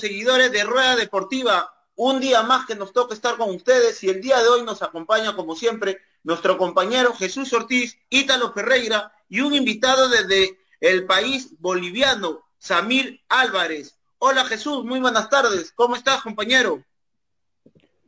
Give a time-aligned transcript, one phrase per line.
[0.00, 1.74] seguidores de Rueda Deportiva.
[1.94, 4.82] Un día más que nos toca estar con ustedes y el día de hoy nos
[4.82, 11.54] acompaña, como siempre, nuestro compañero Jesús Ortiz, Ítalo Ferreira y un invitado desde el país
[11.58, 13.98] boliviano, Samir Álvarez.
[14.18, 15.72] Hola Jesús, muy buenas tardes.
[15.72, 16.82] ¿Cómo estás, compañero?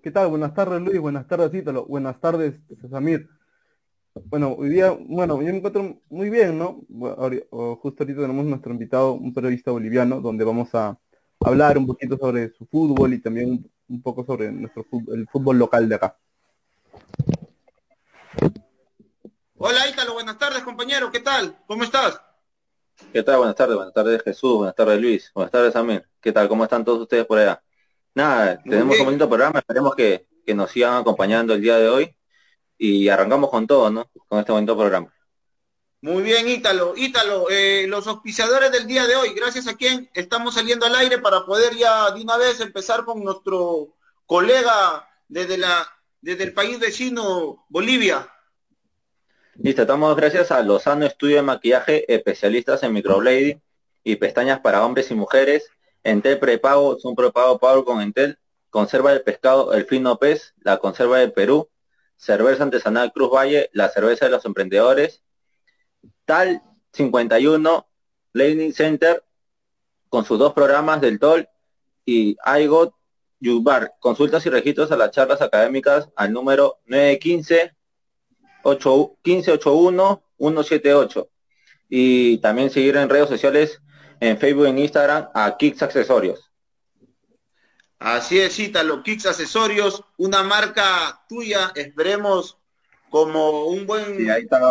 [0.02, 0.28] ¿Qué tal?
[0.28, 1.00] Buenas tardes, Luis.
[1.00, 1.86] Buenas tardes, Ítalo.
[1.86, 2.54] Buenas tardes,
[2.90, 3.28] Samir.
[4.24, 6.80] Bueno, hoy día, bueno, yo me encuentro muy bien, ¿no?
[7.76, 10.98] Justo ahorita tenemos nuestro invitado, un periodista boliviano, donde vamos a
[11.40, 15.58] hablar un poquito sobre su fútbol y también un poco sobre nuestro fútbol, el fútbol
[15.58, 16.18] local de acá.
[19.56, 21.56] Hola Ítalo, buenas tardes compañero, ¿qué tal?
[21.66, 22.20] ¿Cómo estás?
[23.10, 23.38] ¿Qué tal?
[23.38, 26.06] Buenas tardes, buenas tardes Jesús, buenas tardes Luis, buenas tardes Amir.
[26.20, 26.48] ¿Qué tal?
[26.48, 27.62] ¿Cómo están todos ustedes por allá?
[28.14, 32.16] Nada, tenemos un bonito programa, esperemos que, que nos sigan acompañando el día de hoy
[32.76, 34.10] y arrancamos con todo, ¿no?
[34.28, 35.12] Con este bonito programa.
[36.02, 36.94] Muy bien, Ítalo.
[36.96, 41.18] Ítalo, eh, los auspiciadores del día de hoy, gracias a quien estamos saliendo al aire
[41.18, 43.94] para poder ya de una vez empezar con nuestro
[44.26, 45.86] colega desde, la,
[46.20, 48.28] desde el país vecino, Bolivia.
[49.56, 53.62] Listo, estamos gracias a Lozano Estudio de Maquillaje, especialistas en microblading
[54.02, 55.68] y pestañas para hombres y mujeres.
[56.02, 58.38] Entel Prepago, es un prepago pago con Entel.
[58.70, 61.68] Conserva del pescado, el fino pez, la conserva del Perú,
[62.16, 65.22] cerveza artesanal Cruz Valle, la cerveza de los emprendedores,
[66.24, 66.62] Tal
[66.94, 67.86] 51,
[68.32, 69.22] Learning Center,
[70.08, 71.46] con sus dos programas del TOL
[72.06, 72.94] y IGOT
[73.38, 77.76] Yubar, consultas y registros a las charlas académicas al número 915
[78.64, 81.28] 1581 178
[81.88, 83.80] y también seguir en redes sociales
[84.18, 86.50] en Facebook e Instagram a Kicks Accesorios.
[87.98, 92.56] Así es, Ítalo, Kicks Accesorios, una marca tuya, esperemos
[93.10, 94.26] como un buen,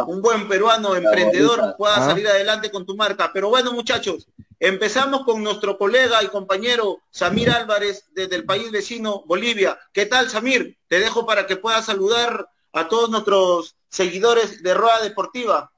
[0.07, 2.05] un buen peruano emprendedor pueda ah.
[2.07, 3.29] salir adelante con tu marca.
[3.31, 4.27] Pero bueno, muchachos,
[4.59, 9.79] empezamos con nuestro colega y compañero Samir Álvarez desde el país vecino Bolivia.
[9.93, 10.75] ¿Qué tal, Samir?
[10.87, 15.71] Te dejo para que puedas saludar a todos nuestros seguidores de Rueda Deportiva.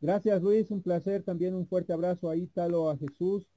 [0.00, 0.70] Gracias, Luis.
[0.70, 1.24] Un placer.
[1.24, 3.48] También un fuerte abrazo a Ítalo, a Jesús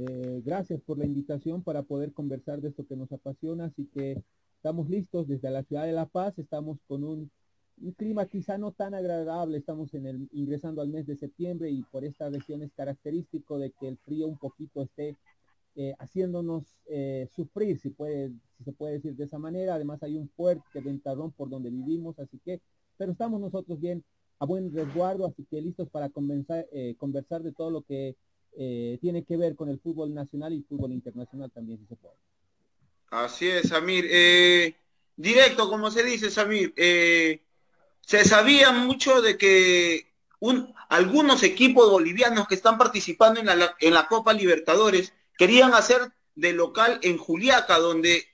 [0.00, 4.22] eh, gracias por la invitación para poder conversar de esto que nos apasiona, así que
[4.54, 7.32] estamos listos desde la ciudad de La Paz, estamos con un,
[7.96, 12.04] clima quizá no tan agradable, estamos en el, ingresando al mes de septiembre y por
[12.04, 15.16] esta región es característico de que el frío un poquito esté
[15.74, 20.28] eh, haciéndonos eh, sufrir, si, si se puede decir de esa manera, además hay un
[20.28, 22.60] fuerte ventarrón por donde vivimos, así que,
[22.98, 24.04] pero estamos nosotros bien
[24.40, 26.66] a buen resguardo, así que listos para conversar
[27.42, 28.16] de todo lo que
[28.56, 32.16] eh, tiene que ver con el fútbol nacional y fútbol internacional también, si se puede.
[33.10, 34.06] Así es, Samir.
[34.10, 34.74] Eh,
[35.16, 36.72] directo, como se dice, Samir.
[36.76, 37.40] Eh,
[38.00, 43.94] se sabía mucho de que un, algunos equipos bolivianos que están participando en la, en
[43.94, 48.24] la Copa Libertadores querían hacer de local en Juliaca, donde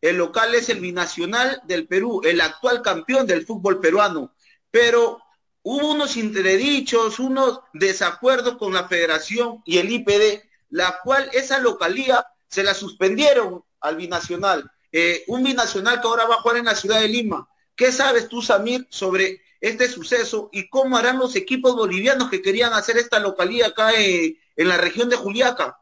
[0.00, 4.34] el local es el binacional del Perú, el actual campeón del fútbol peruano.
[4.70, 5.20] Pero
[5.62, 12.24] hubo unos interdichos, unos desacuerdos con la federación y el IPD, la cual esa localía
[12.46, 14.70] se la suspendieron al binacional.
[14.92, 17.48] Eh, un binacional que ahora va a jugar en la ciudad de Lima.
[17.74, 22.72] ¿Qué sabes tú, Samir, sobre este suceso y cómo harán los equipos bolivianos que querían
[22.72, 25.78] hacer esta localía acá eh, en la región de Juliaca?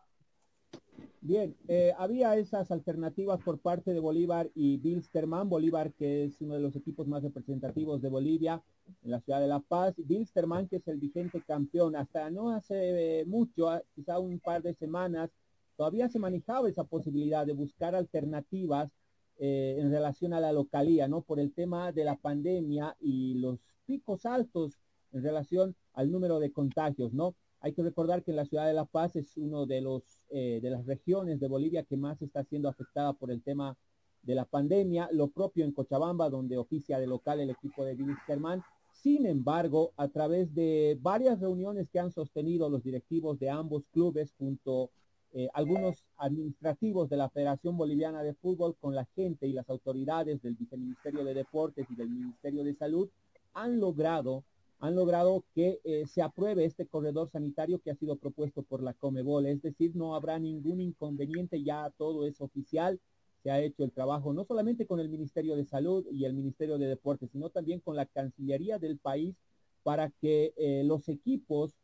[1.26, 5.48] Bien, eh, había esas alternativas por parte de Bolívar y Bilsterman.
[5.48, 8.62] Bolívar, que es uno de los equipos más representativos de Bolivia
[9.02, 9.94] en la ciudad de La Paz.
[9.96, 11.96] Bilsterman, que es el vigente campeón.
[11.96, 15.32] Hasta no hace mucho, ah, quizá un par de semanas,
[15.76, 18.92] todavía se manejaba esa posibilidad de buscar alternativas
[19.38, 21.22] eh, en relación a la localía, ¿no?
[21.22, 24.78] Por el tema de la pandemia y los picos altos
[25.10, 27.34] en relación al número de contagios, ¿no?
[27.66, 30.70] Hay que recordar que la ciudad de La Paz es uno de los eh, de
[30.70, 33.76] las regiones de Bolivia que más está siendo afectada por el tema
[34.22, 38.62] de la pandemia, lo propio en Cochabamba, donde oficia de local el equipo de Germán.
[38.92, 44.32] Sin embargo, a través de varias reuniones que han sostenido los directivos de ambos clubes
[44.38, 44.90] junto
[45.32, 50.40] eh, algunos administrativos de la Federación Boliviana de Fútbol con la gente y las autoridades
[50.40, 53.08] del Viceministerio de Deportes y del Ministerio de Salud,
[53.54, 54.44] han logrado
[54.78, 58.92] han logrado que eh, se apruebe este corredor sanitario que ha sido propuesto por la
[58.92, 59.46] Comebol.
[59.46, 63.00] Es decir, no habrá ningún inconveniente, ya todo es oficial.
[63.42, 66.78] Se ha hecho el trabajo no solamente con el Ministerio de Salud y el Ministerio
[66.78, 69.36] de Deportes, sino también con la Cancillería del país
[69.82, 71.74] para que eh, los equipos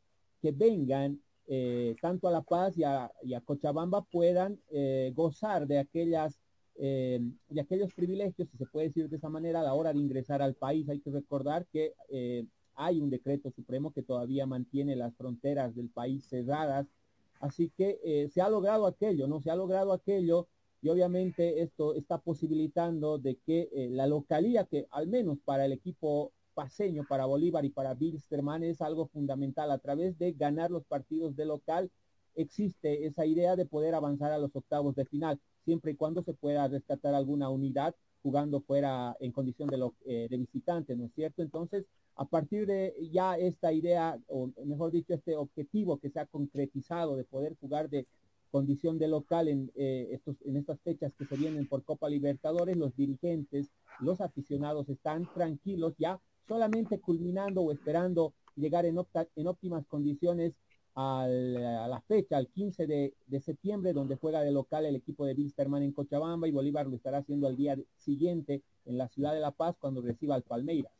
[0.40, 1.20] que vengan
[2.00, 3.10] tanto a La Paz y a,
[3.44, 4.58] Cochabamba puedan
[5.12, 6.40] gozar de aquellas
[6.74, 10.40] de aquellos privilegios, si se puede decir de esa manera, a la hora de ingresar
[10.40, 10.88] al país.
[10.88, 11.92] Hay que recordar que
[12.84, 16.86] hay un decreto supremo que todavía mantiene las fronteras del país cerradas.
[17.40, 19.40] Así que se ha logrado aquello, ¿no?
[19.40, 20.46] Se ha logrado aquello
[20.82, 25.72] y obviamente esto está posibilitando de que eh, la localía, que al menos para el
[25.72, 29.70] equipo paseño, para Bolívar y para Bilsterman es algo fundamental.
[29.70, 31.90] A través de ganar los partidos de local,
[32.34, 36.34] existe esa idea de poder avanzar a los octavos de final, siempre y cuando se
[36.34, 41.12] pueda rescatar alguna unidad jugando fuera en condición de, lo, eh, de visitante, ¿no es
[41.14, 41.42] cierto?
[41.42, 41.86] Entonces,
[42.16, 47.16] a partir de ya esta idea, o mejor dicho, este objetivo que se ha concretizado
[47.16, 48.06] de poder jugar de
[48.50, 52.76] condición de local en, eh, estos, en estas fechas que se vienen por Copa Libertadores,
[52.76, 53.70] los dirigentes,
[54.00, 58.98] los aficionados están tranquilos ya solamente culminando o esperando llegar en,
[59.36, 60.52] en óptimas condiciones
[60.94, 61.26] a
[61.88, 65.92] la fecha, al 15 de, septiembre, donde juega de local el equipo de Wilstermann en
[65.92, 69.76] Cochabamba y Bolívar lo estará haciendo al día siguiente en la ciudad de La Paz
[69.78, 70.92] cuando reciba al Palmeiras.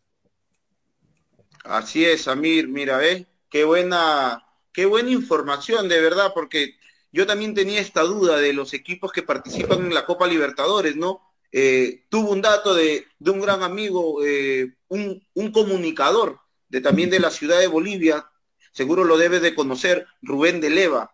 [1.65, 3.27] Así es, Amir, mira, ¿eh?
[3.49, 6.77] Qué buena, qué buena información, de verdad, porque
[7.13, 11.21] yo también tenía esta duda de los equipos que participan en la Copa Libertadores, ¿no?
[11.53, 15.23] Eh, tuvo un dato de, un gran amigo, eh, un,
[15.53, 16.41] comunicador
[16.71, 18.27] de también de la ciudad de Bolivia,
[18.73, 21.13] seguro lo debe de conocer, Rubén de Leva,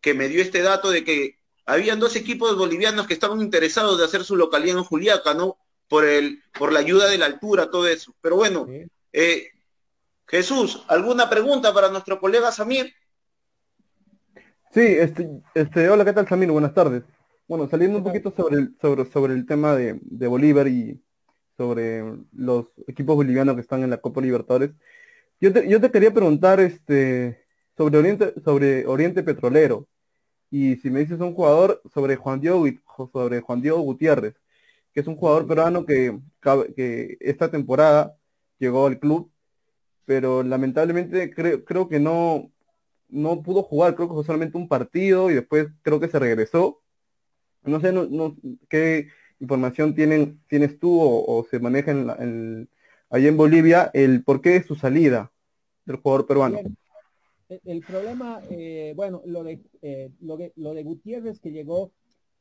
[0.00, 4.04] que me dio este dato de que habían dos equipos bolivianos que estaban interesados de
[4.04, 5.56] hacer su localidad en Juliaca, ¿no?
[5.88, 8.12] Por, el, por la ayuda de la altura, todo eso.
[8.20, 8.66] Pero bueno,
[9.12, 9.50] eh,
[10.28, 12.92] Jesús, ¿alguna pregunta para nuestro colega Samir?
[14.72, 16.50] Sí, este, este, hola, ¿qué tal, Samir?
[16.50, 17.04] Buenas tardes.
[17.46, 21.00] Bueno, saliendo un poquito sobre el, sobre, sobre el tema de, Bolívar y
[21.56, 22.02] sobre
[22.32, 24.72] los equipos bolivianos que están en la Copa Libertadores,
[25.40, 27.44] yo te, yo te quería preguntar este,
[27.76, 29.86] sobre, Oriente, sobre Oriente Petrolero
[30.50, 32.64] y si me dices un jugador sobre Juan Diego,
[33.12, 34.34] sobre Juan Diego Gutiérrez,
[34.92, 36.18] que es un jugador peruano que,
[36.74, 38.16] que esta temporada
[38.58, 39.30] llegó al club,
[40.06, 42.50] pero lamentablemente creo, creo que no,
[43.08, 46.80] no pudo jugar, creo que fue solamente un partido y después creo que se regresó.
[47.64, 48.36] No sé no,
[48.68, 49.08] qué
[49.40, 52.68] información tienen, tienes tú o, se maneja en, en,
[53.10, 55.32] allá en Bolivia el por qué de su salida
[55.84, 56.60] del jugador peruano.
[57.48, 61.92] El, problema, eh, bueno, lo de, eh, lo de, lo de Gutiérrez que llegó,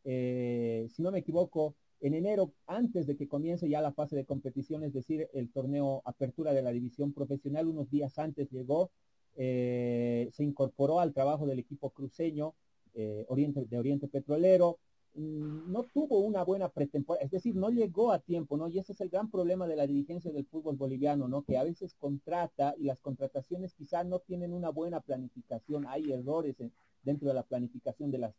[0.04, 4.26] eh, si no me equivoco, en enero, antes de que comience ya la fase de
[4.26, 8.92] competición, es decir, el torneo apertura de la división profesional, unos días antes llegó,
[9.36, 12.54] eh, se incorporó al trabajo del equipo cruceño
[12.94, 14.80] eh, Oriente, de Oriente Petrolero,
[15.16, 18.68] mm, no tuvo una buena pretemporada, es decir, no llegó a tiempo, ¿no?
[18.68, 21.44] Y ese es el gran problema de la dirigencia del fútbol boliviano, ¿no?
[21.44, 26.56] Que a veces contrata y las contrataciones quizás no tienen una buena planificación, hay errores
[27.04, 28.36] dentro de la planificación de, las,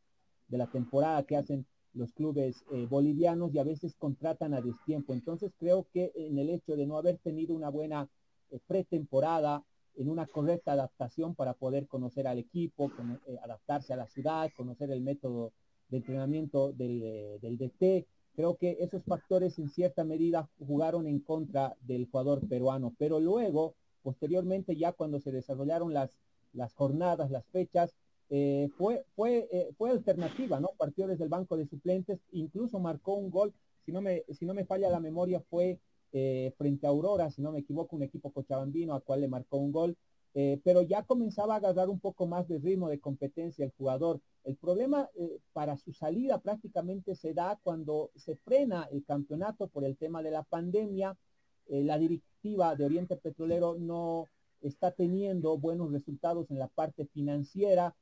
[0.49, 5.15] de la temporada que hacen los clubes eh, bolivianos y a veces contratan a destiempo.
[5.15, 8.09] Entonces creo que en el hecho de no haber tenido una buena
[8.69, 9.65] pretemporada,
[9.97, 12.93] en una correcta adaptación para poder conocer al equipo,
[13.27, 15.53] eh, adaptarse a la ciudad, conocer el método
[15.89, 18.07] de entrenamiento del, eh, del, DT.
[18.35, 23.75] Creo que esos factores en cierta medida jugaron en contra del jugador peruano, pero luego,
[24.03, 26.11] posteriormente, ya cuando se desarrollaron las,
[26.53, 27.95] las jornadas, las fechas,
[28.31, 29.49] eh, fue, fue,
[29.79, 30.71] fue alternativa, ¿no?
[30.77, 33.53] Partió desde el banco de suplentes, incluso marcó un gol,
[33.85, 35.79] si no me, si no me falla la memoria, fue
[36.13, 39.59] eh, frente a Aurora, si no me equivoco, un equipo cochabambino a cual le marcó
[39.59, 39.97] un gol,
[40.35, 44.21] eh, pero ya comenzaba a agarrar un poco más de ritmo de competencia el jugador.
[44.45, 49.85] El problema eh, para su salida prácticamente se da cuando se frena el campeonato por
[49.85, 51.17] el tema de la pandemia.
[51.69, 54.29] la directiva de Oriente Petrolero no
[54.63, 57.95] está teniendo buenos resultados en la parte financiera.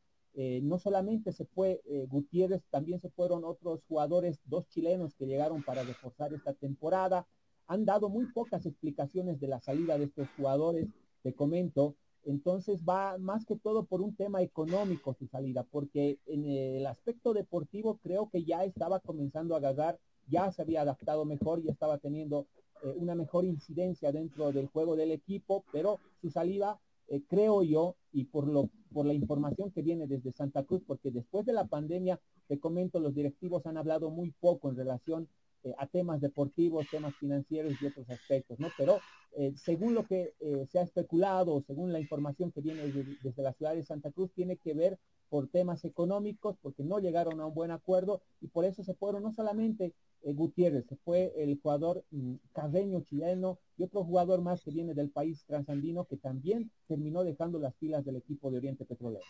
[0.62, 5.82] No solamente se fue Gutiérrez, también se fueron otros jugadores, dos chilenos que llegaron para
[5.84, 7.26] reforzar esta temporada
[7.66, 10.88] han dado muy pocas explicaciones de la salida de estos jugadores,
[11.22, 11.96] te comento.
[12.26, 17.34] Entonces va más que todo por un tema económico su salida, porque en el aspecto
[17.34, 19.98] deportivo creo que ya estaba comenzando a agarrar,
[20.28, 22.46] ya se había adaptado mejor, y estaba teniendo
[22.82, 27.96] eh, una mejor incidencia dentro del juego del equipo, pero su salida, eh, creo yo,
[28.12, 31.66] y por, lo, por la información que viene desde Santa Cruz, porque después de la
[31.66, 35.28] pandemia, te comento, los directivos han hablado muy poco en relación
[35.64, 38.68] eh, a temas deportivos, temas financieros y otros aspectos, ¿no?
[38.76, 38.98] Pero
[39.32, 42.82] eh, según lo que eh, se ha especulado, según la información que viene
[43.22, 47.40] desde, la ciudad de Santa Cruz, tiene que ver por temas económicos, porque no llegaron
[47.40, 49.94] a un buen acuerdo y por eso se fueron no solamente
[50.32, 55.10] Gutiérrez, se fue el jugador mm, carreño chileno y otro jugador más que viene del
[55.10, 59.24] país transandino que también terminó dejando las filas del equipo de Oriente Petrolero.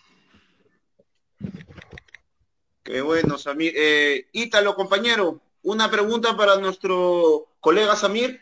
[2.82, 3.72] Qué bueno, Samir.
[3.76, 8.40] Eh, Ítalo, compañero, una pregunta para nuestro colega Samir.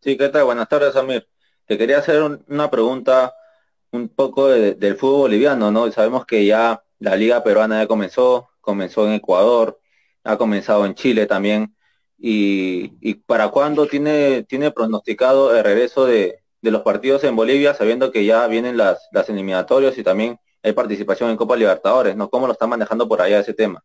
[0.00, 0.44] Sí, ¿qué tal?
[0.44, 1.28] Buenas tardes, Samir.
[1.66, 3.34] Te quería hacer una pregunta
[3.94, 5.90] un poco del fútbol boliviano, ¿no?
[5.92, 9.80] Sabemos que ya la liga peruana ya comenzó, comenzó en Ecuador,
[10.24, 11.74] ha comenzado en Chile también.
[12.18, 18.24] ¿Y, para cuándo tiene, tiene pronosticado el regreso de, los partidos en Bolivia, sabiendo que
[18.24, 22.30] ya vienen las, las eliminatorias y también hay participación en Copa Libertadores, ¿no?
[22.30, 23.84] ¿Cómo lo está manejando por allá ese tema?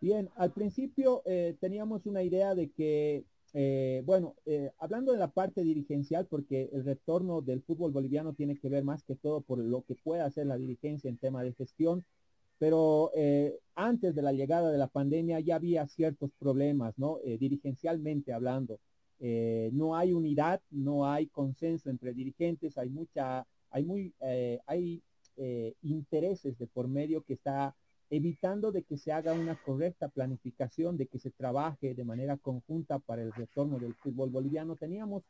[0.00, 5.28] Bien, al principio eh, teníamos una idea de que, eh, bueno, eh, hablando de la
[5.28, 9.58] parte dirigencial, porque el retorno del fútbol boliviano tiene que ver más que todo por
[9.58, 12.04] lo que pueda hacer la dirigencia en tema de gestión,
[12.58, 13.10] pero
[13.74, 17.18] antes de la llegada de la pandemia ya había ciertos problemas, ¿no?
[17.24, 18.78] dirigencialmente hablando.
[19.72, 24.14] no hay unidad, no hay consenso entre dirigentes, hay mucha, hay muy,
[24.66, 25.02] hay
[25.36, 27.74] eh, intereses de por medio que está
[28.10, 32.98] evitando de que se haga una correcta planificación, de que se trabaje de manera conjunta
[32.98, 34.76] para el retorno del fútbol boliviano.
[34.76, 35.24] Teníamos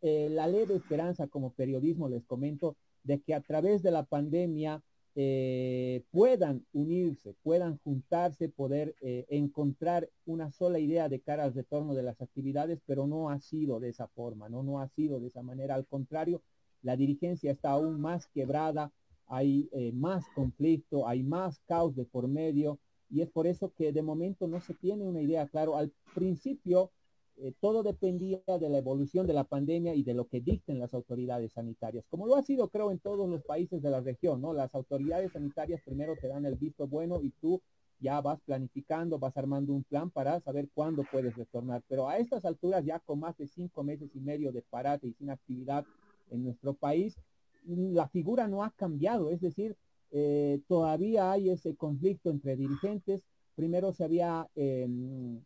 [0.00, 4.82] eh, la leve esperanza como periodismo, les comento, de que a través de la pandemia
[5.14, 12.02] eh, puedan unirse, puedan juntarse, poder encontrar una sola idea de cara al retorno de
[12.02, 15.42] las actividades, pero no ha sido de esa forma, no, no ha sido de esa
[15.42, 15.74] manera.
[15.74, 16.42] Al contrario,
[16.82, 18.92] la dirigencia está aún más quebrada,
[19.26, 22.78] hay eh, más conflicto, hay más caos de por medio
[23.10, 25.76] y es por eso que de momento no se tiene una idea claro.
[25.76, 26.90] Al principio
[27.36, 30.94] eh, todo dependía de la evolución de la pandemia y de lo que dicten las
[30.94, 34.52] autoridades sanitarias, como lo ha sido creo en todos los países de la región, ¿no?
[34.52, 37.60] Las autoridades sanitarias primero te dan el visto bueno y tú
[38.02, 41.82] ya vas planificando, vas armando un plan para saber cuándo puedes retornar.
[41.88, 45.12] Pero a estas alturas, ya con más de cinco meses y medio de parate y
[45.12, 45.86] sin actividad
[46.30, 47.16] en nuestro país,
[47.66, 49.76] la figura no ha cambiado, es decir,
[50.10, 53.24] eh, todavía hay ese conflicto entre dirigentes.
[53.54, 55.40] Primero se había em,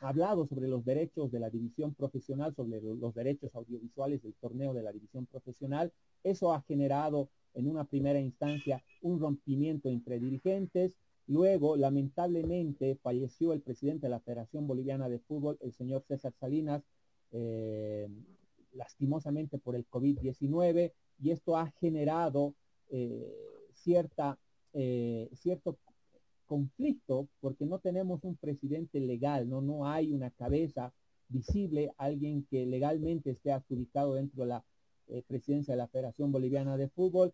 [0.00, 4.82] hablado sobre los derechos de la división profesional, sobre los derechos audiovisuales del torneo de
[4.82, 5.92] la división profesional.
[6.22, 10.92] Eso ha generado en una primera instancia un rompimiento entre dirigentes.
[11.26, 16.82] Luego, lamentablemente, falleció el presidente de la Federación Boliviana de Fútbol, el señor César Salinas,
[17.30, 18.08] eh,
[18.72, 22.54] lastimosamente por el COVID-19 y esto ha generado
[22.90, 23.32] eh,
[23.72, 24.38] cierta,
[24.72, 25.78] eh, cierto
[26.46, 30.92] conflicto porque no tenemos un presidente legal, no, no hay una cabeza
[31.28, 34.64] visible, alguien que legalmente esté adjudicado dentro de la
[35.08, 37.32] eh, presidencia de la Federación Boliviana de Fútbol.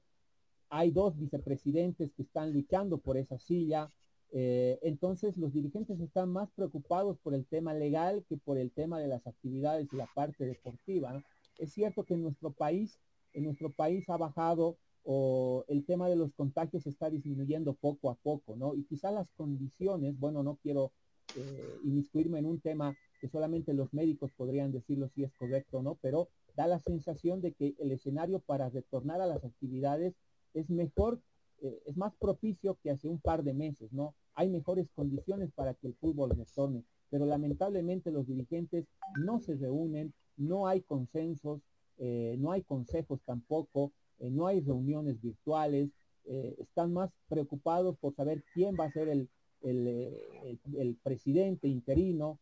[0.69, 3.91] Hay dos vicepresidentes que están luchando por esa silla.
[4.33, 9.09] entonces los dirigentes están más preocupados por el tema legal que por el tema de
[9.09, 11.21] las actividades y la parte deportiva.
[11.59, 13.01] Es cierto que en nuestro país
[13.33, 18.15] en nuestro país ha bajado o el tema de los contagios está disminuyendo poco a
[18.17, 18.75] poco, ¿no?
[18.75, 20.93] Y quizá las condiciones, bueno, no quiero
[21.37, 25.83] eh, inmiscuirme en un tema que solamente los médicos podrían decirlo si es correcto o
[25.83, 30.15] no, pero da la sensación de que el escenario para retornar a las actividades
[30.55, 31.21] es mejor,
[31.63, 34.15] eh, es más propicio que hace un par de meses, ¿no?
[34.35, 38.87] Hay mejores condiciones para que el fútbol retorne, pero lamentablemente los dirigentes
[39.19, 41.61] no se reúnen, no hay consensos,
[42.02, 45.90] eh, no hay consejos tampoco, eh, no hay reuniones virtuales,
[46.25, 49.28] eh, están más preocupados por saber quién va a ser el,
[49.61, 52.38] el, presidente interino,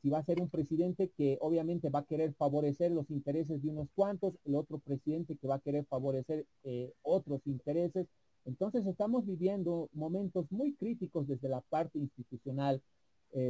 [0.00, 3.68] si va a ser un presidente que obviamente va a querer favorecer los intereses de
[3.68, 6.46] unos cuantos, el otro presidente que va a querer favorecer
[7.02, 8.06] otros intereses.
[8.44, 12.80] Entonces estamos viviendo momentos muy críticos desde la parte institucional.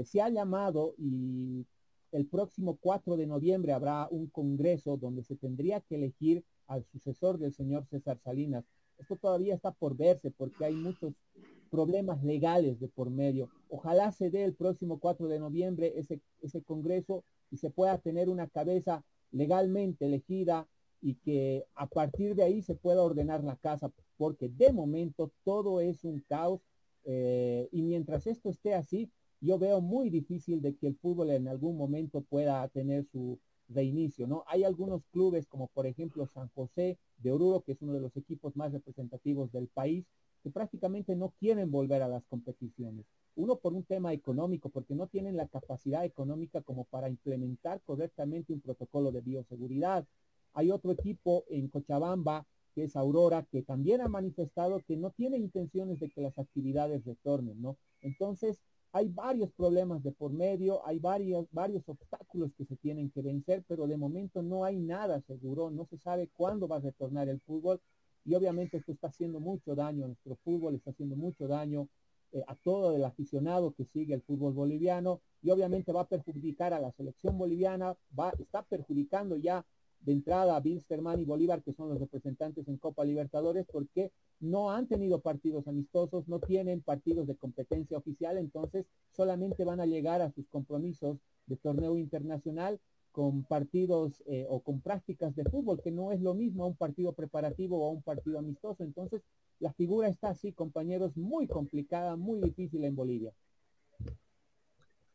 [0.04, 1.66] se ha llamado y
[2.12, 7.38] el próximo 4 de noviembre habrá un congreso donde se tendría que elegir al sucesor
[7.38, 8.64] del señor César Salinas.
[8.98, 11.14] Esto todavía está por verse porque hay muchos
[11.70, 13.48] problemas legales de por medio.
[13.68, 18.48] Ojalá se dé el próximo 4 de noviembre ese, congreso y se pueda tener una
[18.48, 20.66] cabeza legalmente elegida
[21.00, 25.80] y que a partir de ahí se pueda ordenar la casa, porque de momento todo
[25.80, 26.60] es un caos
[27.04, 29.10] eh, y mientras esto esté así,
[29.40, 34.26] yo veo muy difícil de que el fútbol en algún momento pueda tener su reinicio,
[34.26, 34.44] ¿no?
[34.46, 38.16] Hay algunos clubes como por ejemplo San José de Oruro, que es uno de los
[38.16, 40.04] equipos más representativos del país,
[40.42, 43.06] que prácticamente no quieren volver a las competiciones.
[43.36, 48.52] Uno por un tema económico, porque no tienen la capacidad económica como para implementar correctamente
[48.52, 50.04] un protocolo de bioseguridad.
[50.52, 55.36] Hay otro equipo en Cochabamba, que es Aurora, que también ha manifestado que no tiene
[55.38, 57.76] intenciones de que las actividades retornen, ¿no?
[58.00, 58.58] Entonces,
[58.92, 63.64] hay varios problemas de por medio, hay varios, varios obstáculos que se tienen que vencer,
[63.68, 67.40] pero de momento no hay nada seguro, no se sabe cuándo va a retornar el
[67.40, 67.80] fútbol
[68.24, 71.88] y obviamente esto está haciendo mucho daño a nuestro fútbol, está haciendo mucho daño
[72.32, 76.74] eh, a todo el aficionado que sigue el fútbol boliviano y obviamente va a perjudicar
[76.74, 79.64] a la selección boliviana, va, está perjudicando ya
[80.00, 84.86] de entrada Bilsterman y Bolívar, que son los representantes en Copa Libertadores, porque no han
[84.86, 90.30] tenido partidos amistosos, no tienen partidos de competencia oficial, entonces solamente van a llegar a
[90.30, 92.80] sus compromisos de torneo internacional
[93.12, 96.76] con partidos eh, o con prácticas de fútbol, que no es lo mismo a un
[96.76, 98.84] partido preparativo o a un partido amistoso.
[98.84, 99.22] Entonces,
[99.58, 103.32] la figura está así, compañeros, muy complicada, muy difícil en Bolivia.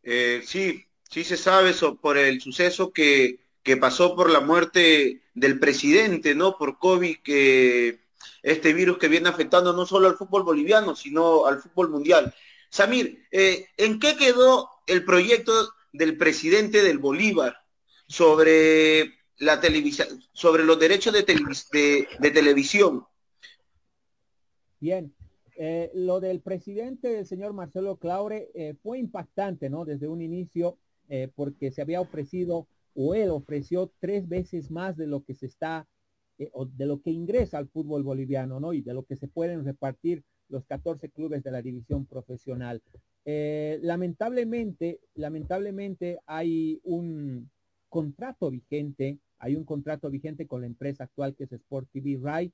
[0.03, 5.23] Eh, sí, sí se sabe eso por el suceso que que pasó por la muerte
[5.33, 6.55] del presidente, ¿no?
[6.55, 7.99] Por COVID, que
[8.43, 12.31] este virus que viene afectando no solo al fútbol boliviano, sino al fútbol mundial.
[12.69, 15.51] Samir, eh, ¿en qué quedó el proyecto
[15.91, 17.57] del presidente del Bolívar
[18.07, 21.23] sobre la televisión, sobre los derechos de,
[22.31, 23.03] televisión?
[24.79, 25.11] Bien,
[25.57, 29.85] eh, lo del presidente, el señor Marcelo Claure, eh, fue impactante, ¿no?
[29.85, 30.77] Desde un inicio,
[31.35, 35.87] porque se había ofrecido o él ofreció tres veces más de lo que se está,
[36.37, 38.73] eh, o de lo que ingresa al fútbol boliviano, ¿no?
[38.73, 42.81] Y de lo que se pueden repartir los 14 clubes de la división profesional.
[43.25, 47.49] Eh, lamentablemente, lamentablemente hay un
[47.89, 52.53] contrato vigente, hay un contrato vigente con la empresa actual que es Sport TV Right,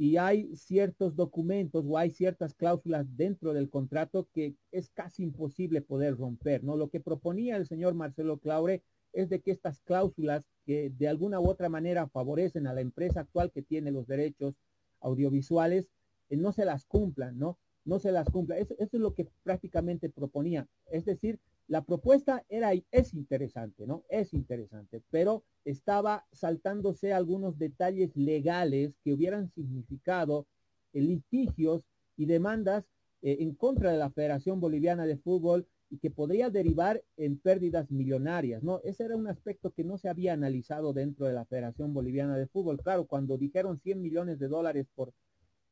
[0.00, 5.82] y hay ciertos documentos o hay ciertas cláusulas dentro del contrato que es casi imposible
[5.82, 6.74] poder romper, ¿no?
[6.74, 8.82] Lo que proponía el señor Marcelo Claure
[9.12, 13.20] es de que estas cláusulas que de alguna u otra manera favorecen a la empresa
[13.20, 14.54] actual que tiene los derechos
[15.00, 15.88] audiovisuales,
[16.28, 17.58] eh, no se las cumplan, ¿no?
[17.84, 18.58] No se las cumpla.
[18.58, 20.68] Eso, es lo que prácticamente proponía.
[20.86, 24.04] Es decir, la propuesta era es interesante, ¿no?
[24.08, 30.46] Es interesante, pero estaba saltándose algunos detalles legales que hubieran significado
[30.92, 31.82] eh, litigios
[32.16, 32.84] y demandas
[33.22, 37.90] eh, en contra de la Federación Boliviana de Fútbol y que podría derivar en pérdidas
[37.90, 38.80] millonarias, ¿no?
[38.84, 42.46] Ese era un aspecto que no se había analizado dentro de la Federación Boliviana de
[42.46, 42.80] Fútbol.
[42.80, 45.12] Claro, cuando dijeron 100 millones de dólares por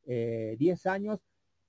[0.04, 1.20] 10 eh, años,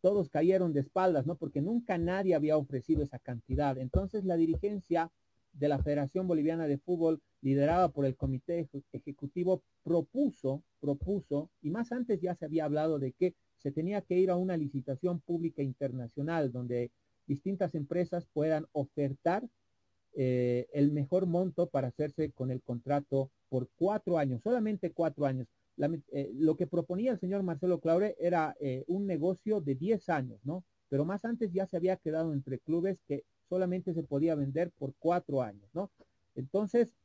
[0.01, 1.35] todos cayeron de espaldas, ¿no?
[1.35, 3.77] Porque nunca nadie había ofrecido esa cantidad.
[3.77, 5.11] Entonces la dirigencia
[5.53, 11.91] de la Federación Boliviana de Fútbol, liderada por el Comité Ejecutivo, propuso, propuso, y más
[11.91, 15.61] antes ya se había hablado de que se tenía que ir a una licitación pública
[15.61, 16.91] internacional donde
[17.29, 19.47] distintas empresas puedan ofertar
[20.15, 25.47] eh, el mejor monto para hacerse con el contrato por cuatro años, solamente cuatro años.
[26.11, 30.39] Eh, lo que proponía el señor Marcelo Claure era eh, un negocio de diez años,
[30.43, 30.63] ¿no?
[30.89, 34.93] Pero más antes ya se había quedado entre clubes que solamente se podía vender por
[34.97, 35.91] cuatro años, ¿no?
[36.35, 36.95] Entonces,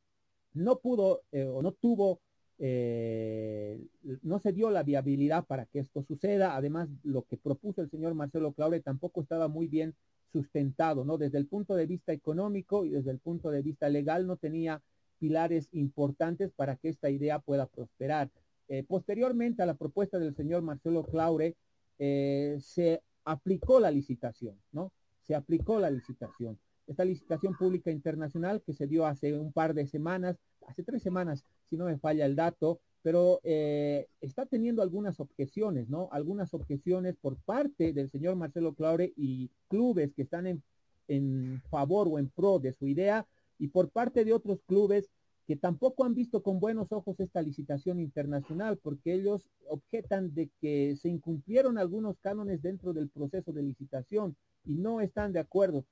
[0.55, 2.21] no pudo o no tuvo
[2.59, 6.57] no se dio la viabilidad para que esto suceda.
[6.57, 9.95] Además, lo que propuso el señor Marcelo Claure tampoco estaba muy bien
[10.33, 11.17] sustentado, ¿no?
[11.17, 14.83] Desde el punto de vista económico y desde el punto de vista legal no tenía
[15.19, 18.31] pilares importantes para que esta idea pueda prosperar.
[18.69, 21.55] Eh, posteriormente a la propuesta del señor Marcelo Claure,
[21.99, 24.93] eh, se aplicó la licitación, ¿no?
[25.23, 26.59] Se aplicó la licitación.
[26.87, 30.37] Esta licitación pública internacional que se dio hace un par de semanas,
[30.67, 35.89] hace tres semanas, si no me falla el dato, pero eh, está teniendo algunas objeciones,
[35.89, 36.09] ¿no?
[36.13, 40.63] Algunas objeciones por parte del señor Marcelo Claure y clubes que están en,
[41.09, 43.27] en favor o en pro de su idea
[43.59, 45.11] y por parte de otros clubes
[45.49, 50.97] que tampoco han visto con buenos ojos esta licitación internacional, porque ellos objetan de que
[50.97, 55.85] se incumplieron algunos cánones dentro del proceso de licitación y no están de acuerdo.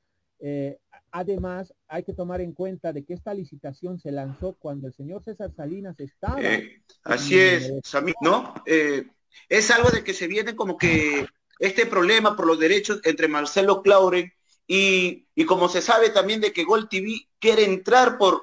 [0.44, 0.76] Eh,
[1.12, 5.22] además, hay que tomar en cuenta de que esta licitación se lanzó cuando el señor
[5.22, 6.42] César Salinas estaba.
[6.42, 7.72] Eh, así es,
[8.20, 8.52] ¿no?
[8.66, 9.06] Eh,
[9.48, 11.26] es algo de que se viene como que
[11.60, 14.34] este problema por los derechos entre Marcelo Claure
[14.66, 18.42] y, y como se sabe también de que Gol TV quiere entrar por.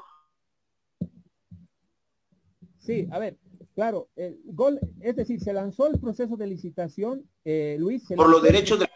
[2.80, 3.38] Sí, a ver,
[3.76, 8.06] claro, el Gol, es decir, se lanzó el proceso de licitación, Luis.
[8.16, 8.90] por los derechos de.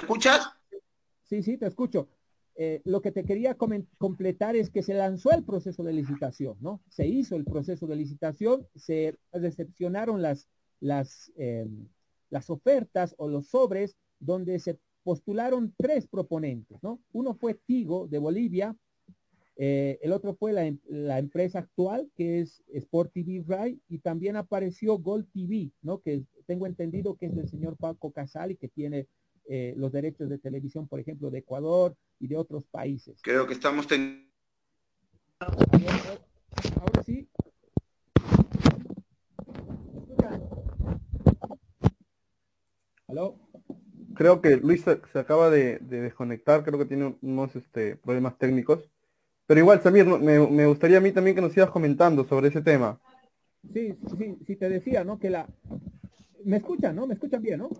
[0.00, 0.55] ¿Escuchas?
[1.26, 2.08] Sí, sí, te escucho.
[2.58, 3.56] Eh, lo que te quería
[3.98, 6.80] completar es que se lanzó el proceso de licitación, ¿no?
[6.88, 10.48] Se hizo el proceso de licitación, se recepcionaron las,
[10.80, 11.88] las, em,
[12.30, 17.00] las ofertas o los sobres donde se postularon tres proponentes, ¿no?
[17.12, 18.74] Uno fue Tigo de Bolivia,
[19.56, 24.36] eh, el otro fue la, la, empresa actual, que es Sport TV Rai, y también
[24.36, 26.00] apareció Gold TV, ¿no?
[26.00, 29.08] Que tengo entendido que es del señor Paco Casal y que tiene
[29.48, 33.20] eh, los derechos de televisión, por ejemplo, de Ecuador y de otros países.
[33.22, 34.26] Creo que estamos teniendo...
[35.38, 37.28] Ahora sí.
[43.08, 43.38] ¿Aló?
[44.14, 48.38] Creo que Luis se, se acaba de, de, desconectar, creo que tiene unos este, problemas
[48.38, 48.90] técnicos.
[49.46, 52.62] Pero igual, Samir, me, me, gustaría a mí también que nos sigas comentando sobre ese
[52.62, 52.98] tema.
[53.72, 55.18] Sí, sí, sí, te decía, ¿no?
[55.18, 55.46] Que la...
[56.46, 57.08] Me escuchan, ¿no?
[57.08, 57.70] Me escuchan bien, ¿no?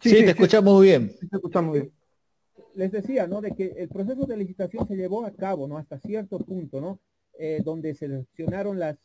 [0.00, 1.08] Sí, sí te sí, escuchamos muy bien.
[1.08, 1.92] te escuchamos bien.
[2.76, 3.40] Les decía, ¿no?
[3.40, 5.76] De que el proceso de licitación se llevó a cabo, ¿no?
[5.76, 7.00] Hasta cierto punto, ¿no?
[7.36, 8.96] Eh, donde seleccionaron las,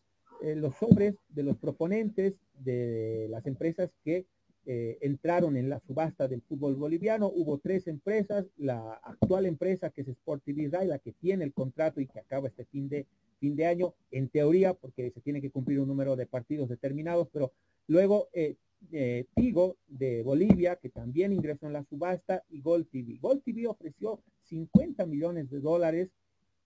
[0.43, 4.27] eh, los sobres de los proponentes de las empresas que
[4.67, 7.25] eh, entraron en la subasta del fútbol boliviano.
[7.27, 11.53] Hubo tres empresas, la actual empresa que es Sport TV Rai, la que tiene el
[11.53, 13.08] contrato y que acaba este fin de,
[13.39, 17.28] fin de año, en teoría, porque se tiene que cumplir un número de partidos determinados,
[17.32, 17.54] pero
[17.88, 18.56] luego eh,
[18.91, 23.17] eh, Tigo de Bolivia, que también ingresó en la subasta, y Gol TV.
[23.19, 26.10] Gol TV ofreció 50 millones de dólares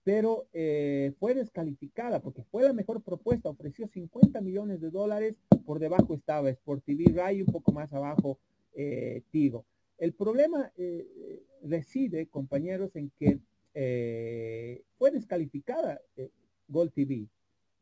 [0.04, 5.78] pero eh, fue descalificada porque fue la mejor propuesta, ofreció 50 millones de dólares, por
[5.78, 8.38] debajo estaba Sport TV Ray, un poco más abajo
[8.74, 9.64] eh, Tigo.
[9.98, 13.38] El problema eh, reside, compañeros, en que
[14.98, 15.98] fue descalificada
[16.72, 17.28] Gol TV,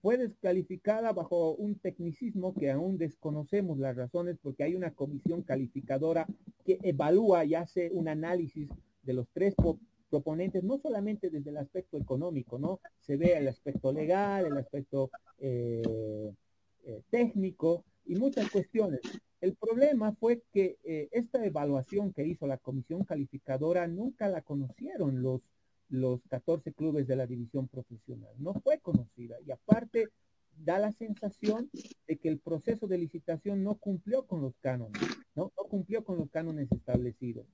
[0.02, 6.26] fue descalificada bajo un tecnicismo que aún desconocemos las razones porque hay una comisión calificadora
[6.64, 8.68] que evalúa y hace un análisis
[9.02, 9.54] de los tres
[10.08, 12.80] proponentes, no solamente desde el aspecto económico, ¿no?
[13.00, 16.32] Se ve el aspecto legal, el aspecto eh,
[16.84, 19.00] eh, técnico y muchas cuestiones.
[19.40, 25.22] El problema fue que eh, esta evaluación que hizo la comisión calificadora nunca la conocieron
[25.22, 25.42] los,
[25.90, 30.08] los 14 clubes de la división profesional, no fue conocida y aparte
[30.56, 31.70] da la sensación
[32.06, 35.00] de que el proceso de licitación no cumplió con los cánones,
[35.34, 37.46] no, no cumplió con los cánones establecidos.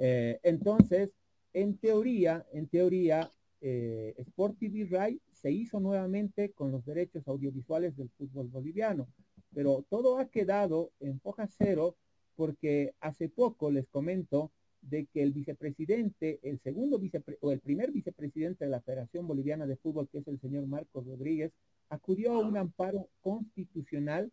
[0.00, 1.12] Eh, entonces,
[1.52, 8.10] en teoría, en teoría, eh, Sport TV se hizo nuevamente con los derechos audiovisuales del
[8.10, 9.08] fútbol boliviano,
[9.52, 11.96] pero todo ha quedado en foja cero
[12.36, 14.50] porque hace poco les comento
[14.82, 19.66] de que el vicepresidente, el segundo vicepre o el primer vicepresidente de la Federación Boliviana
[19.66, 21.52] de Fútbol, que es el señor Marcos Rodríguez,
[21.88, 24.32] acudió a un amparo constitucional,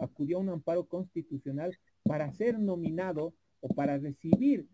[0.00, 4.66] acudió a un amparo constitucional para ser nominado o para recibir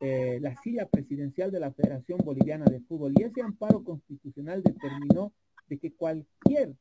[0.00, 3.14] eh, la silla presidencial de la Federación Boliviana de Fútbol.
[3.16, 5.32] Y ese amparo constitucional determinó
[5.68, 6.74] de que cualquier,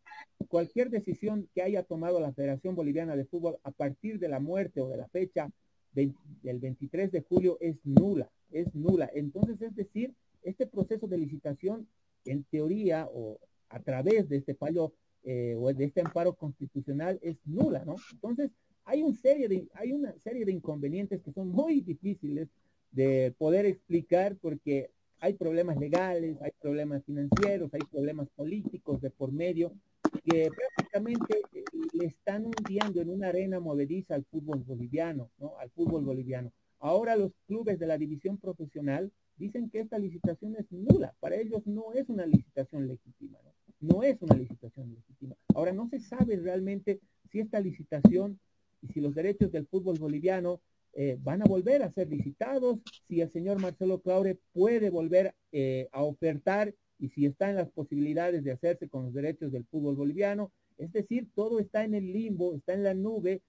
[0.48, 4.82] cualquier decisión que haya tomado la Federación Boliviana de Fútbol a partir de la muerte
[4.82, 5.50] o de la fecha
[5.94, 9.10] del 23 de julio es nula, es nula.
[9.14, 11.88] Entonces, es decir, este proceso de licitación,
[12.26, 17.38] en teoría o a través de este fallo eh, o de este amparo constitucional, es
[17.46, 17.96] nula, ¿no?
[18.12, 18.52] Entonces,
[18.86, 22.50] hay, un serie de, hay una serie de inconvenientes que son muy difíciles
[22.92, 29.32] de poder explicar porque hay problemas legales, hay problemas financieros, hay problemas políticos de por
[29.32, 29.74] medio
[30.24, 35.58] que prácticamente eh, le están hundiendo en una arena movediza al fútbol boliviano, ¿no?
[35.60, 36.52] Al fútbol boliviano.
[36.80, 41.14] Ahora los clubes de la división profesional dicen que esta licitación es nula.
[41.20, 43.52] Para ellos no es una licitación legítima, ¿no?
[43.80, 45.36] No es una licitación legítima.
[45.56, 47.00] Ahora no se sabe realmente
[47.32, 48.40] si esta licitación
[48.82, 50.62] y si los derechos del fútbol boliviano
[50.94, 55.90] eh, van a volver a ser licitados, si el señor Marcelo Claure puede volver eh,
[55.92, 59.96] a ofertar y si está en las posibilidades de hacerse con los derechos del fútbol
[59.96, 60.52] boliviano.
[60.78, 63.42] Es decir, todo está en el limbo, está en la nube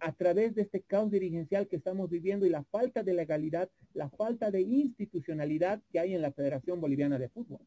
[0.00, 4.08] a través de este caos dirigencial que estamos viviendo y la falta de legalidad, la
[4.10, 7.60] falta de institucionalidad que hay en la Federación Boliviana de Fútbol.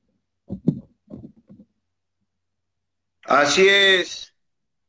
[3.24, 4.34] Así es,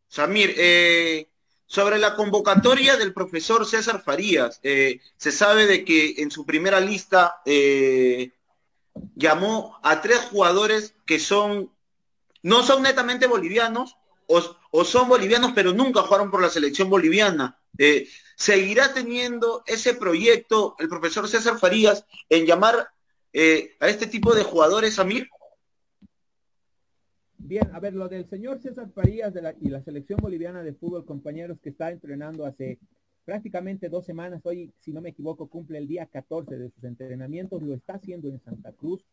[0.09, 0.55] Samir.
[0.57, 1.29] Eh,
[1.73, 6.81] sobre la convocatoria del profesor César Farías, eh, se sabe de que en su primera
[6.81, 8.31] lista eh,
[9.15, 11.71] llamó a tres jugadores que son,
[12.43, 17.59] no son netamente bolivianos, o, o son bolivianos, pero nunca jugaron por la selección boliviana.
[17.79, 22.89] Eh, ¿Seguirá teniendo ese proyecto el profesor César Farías en llamar
[23.33, 25.29] eh, a este tipo de jugadores, Amir?
[27.39, 31.59] Bien, a ver, lo del señor César Farías y la selección boliviana de fútbol, compañeros,
[31.63, 32.79] que está entrenando hace
[33.25, 37.63] prácticamente dos semanas, hoy, si no me equivoco, cumple el día 14 de sus entrenamientos,
[37.63, 39.05] lo está haciendo en Santa Cruz,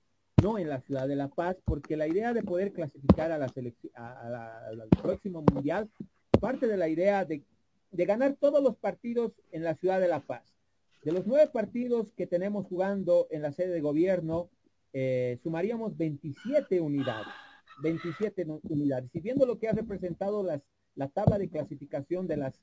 [0.41, 3.50] no en la ciudad de La Paz, porque la idea de poder clasificar a la
[3.50, 5.89] selección, al próximo mundial,
[6.39, 7.43] parte de la idea de,
[7.91, 10.43] de ganar todos los partidos en la ciudad de La Paz.
[11.04, 14.50] De los nueve partidos que tenemos jugando en la sede de gobierno,
[14.93, 17.34] eh, sumaríamos 27 unidades.
[17.82, 19.10] 27 unidades.
[19.13, 20.62] Y viendo lo que ha representado las,
[20.95, 22.60] la tabla de clasificación de las,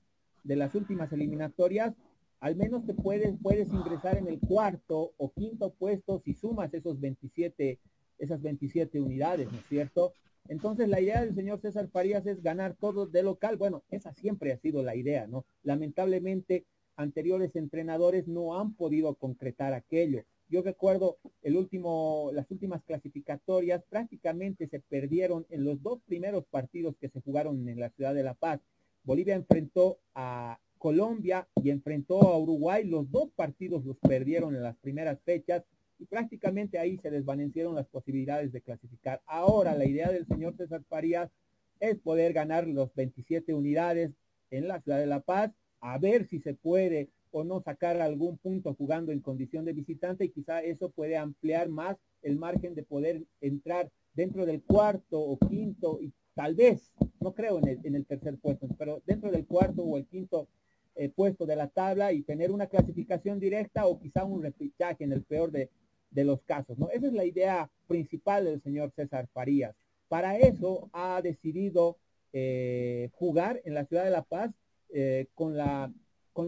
[0.46, 1.94] de las últimas eliminatorias,
[2.40, 7.00] al menos te puedes, puedes ingresar en el cuarto o quinto puesto si sumas esos
[7.00, 7.78] 27,
[8.18, 10.12] esas 27 unidades, ¿no es cierto?
[10.48, 13.56] Entonces la idea del señor César Farías es ganar todo de local.
[13.56, 15.44] Bueno, esa siempre ha sido la idea, ¿no?
[15.62, 20.22] Lamentablemente anteriores entrenadores no han podido concretar aquello.
[20.48, 26.96] Yo recuerdo el último, las últimas clasificatorias prácticamente se perdieron en los dos primeros partidos
[27.00, 28.60] que se jugaron en la ciudad de La Paz.
[29.06, 32.84] Bolivia enfrentó a Colombia y enfrentó a Uruguay.
[32.84, 35.62] Los dos partidos los perdieron en las primeras fechas
[35.98, 39.22] y prácticamente ahí se desvanecieron las posibilidades de clasificar.
[39.26, 41.30] Ahora la idea del señor César Farías
[41.78, 44.10] es poder ganar los 27 unidades
[44.50, 48.38] en la ciudad de La Paz, a ver si se puede o no sacar algún
[48.38, 52.82] punto jugando en condición de visitante y quizá eso puede ampliar más el margen de
[52.82, 58.36] poder entrar dentro del cuarto o quinto y tal vez, no creo en el, tercer
[58.36, 60.48] puesto, pero dentro del cuarto o el quinto
[60.94, 65.12] eh, puesto de la tabla y tener una clasificación directa o quizá un repechaje en
[65.12, 65.70] el peor de,
[66.12, 66.88] los casos, ¿no?
[66.88, 69.74] Esa es la idea principal del señor César Farías.
[70.08, 71.98] Para eso ha decidido
[72.32, 74.50] eh, jugar en la ciudad de La Paz
[74.94, 75.54] eh, con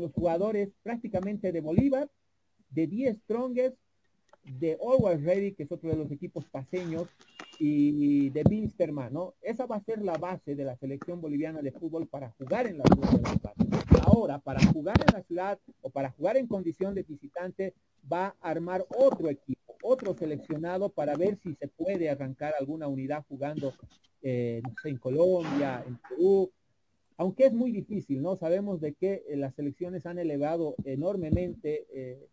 [0.01, 2.09] los jugadores prácticamente de Bolívar,
[2.71, 3.77] de 10 Strongest,
[4.45, 7.09] de Always Ready, que es otro de los equipos paseños,
[7.59, 9.35] y de Bilsterman, ¿no?
[9.43, 12.79] Esa va a ser la base de la selección boliviana de fútbol para jugar en
[12.79, 14.01] la ciudad de La.
[14.05, 17.75] Ahora, para jugar en la ciudad o para jugar en condición de visitante,
[18.11, 23.25] va a armar otro equipo, otro seleccionado para ver si se puede arrancar alguna unidad
[23.29, 23.75] jugando
[24.23, 26.51] eh, en Colombia, en Perú,
[27.17, 28.37] aunque es muy difícil, ¿no?
[28.37, 32.29] Sabemos de que eh, las selecciones han elevado enormemente eh,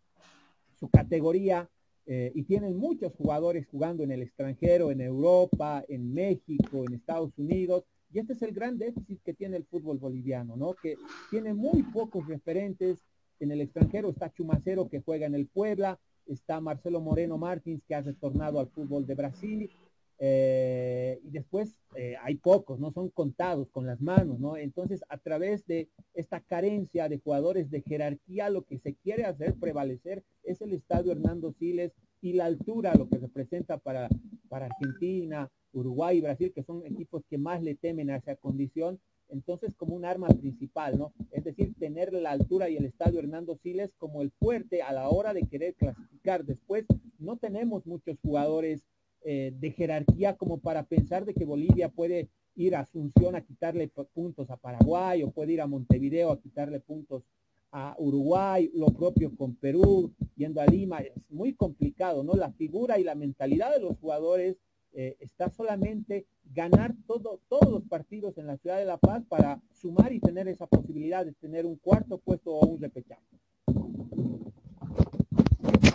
[0.78, 1.68] su categoría
[2.06, 7.36] eh, y tienen muchos jugadores jugando en el extranjero, en Europa, en México, en Estados
[7.36, 10.74] Unidos, y este es el gran déficit que tiene el fútbol boliviano, ¿no?
[10.74, 10.96] Que
[11.30, 13.04] tiene muy pocos referentes
[13.40, 17.94] en el extranjero, está Chumacero que juega en el Puebla, está Marcelo Moreno Martins que
[17.94, 19.70] ha retornado al fútbol de Brasil,
[20.18, 24.56] eh, y después eh, hay pocos, no son contados con las manos, ¿no?
[24.56, 29.54] Entonces, a través de esta carencia de jugadores de jerarquía, lo que se quiere hacer
[29.54, 34.08] prevalecer es el estadio Hernando Siles y la altura, lo que representa para,
[34.48, 38.98] para Argentina, Uruguay y Brasil, que son equipos que más le temen a esa condición,
[39.28, 41.12] entonces como un arma principal, ¿no?
[41.30, 45.08] Es decir, tener la altura y el estadio Hernando Siles como el fuerte a la
[45.08, 46.44] hora de querer clasificar.
[46.44, 46.86] Después,
[47.18, 48.86] no tenemos muchos jugadores
[49.28, 53.90] eh, de jerarquía como para pensar de que Bolivia puede ir a Asunción a quitarle
[54.14, 57.24] puntos a Paraguay o puede ir a Montevideo a quitarle puntos
[57.72, 62.34] a Uruguay, lo propio con Perú, yendo a Lima, es muy complicado, ¿no?
[62.34, 64.58] La figura y la mentalidad de los jugadores
[64.92, 69.60] eh, está solamente ganar todo, todos los partidos en la ciudad de La Paz para
[69.72, 73.26] sumar y tener esa posibilidad de tener un cuarto puesto o un repechaje.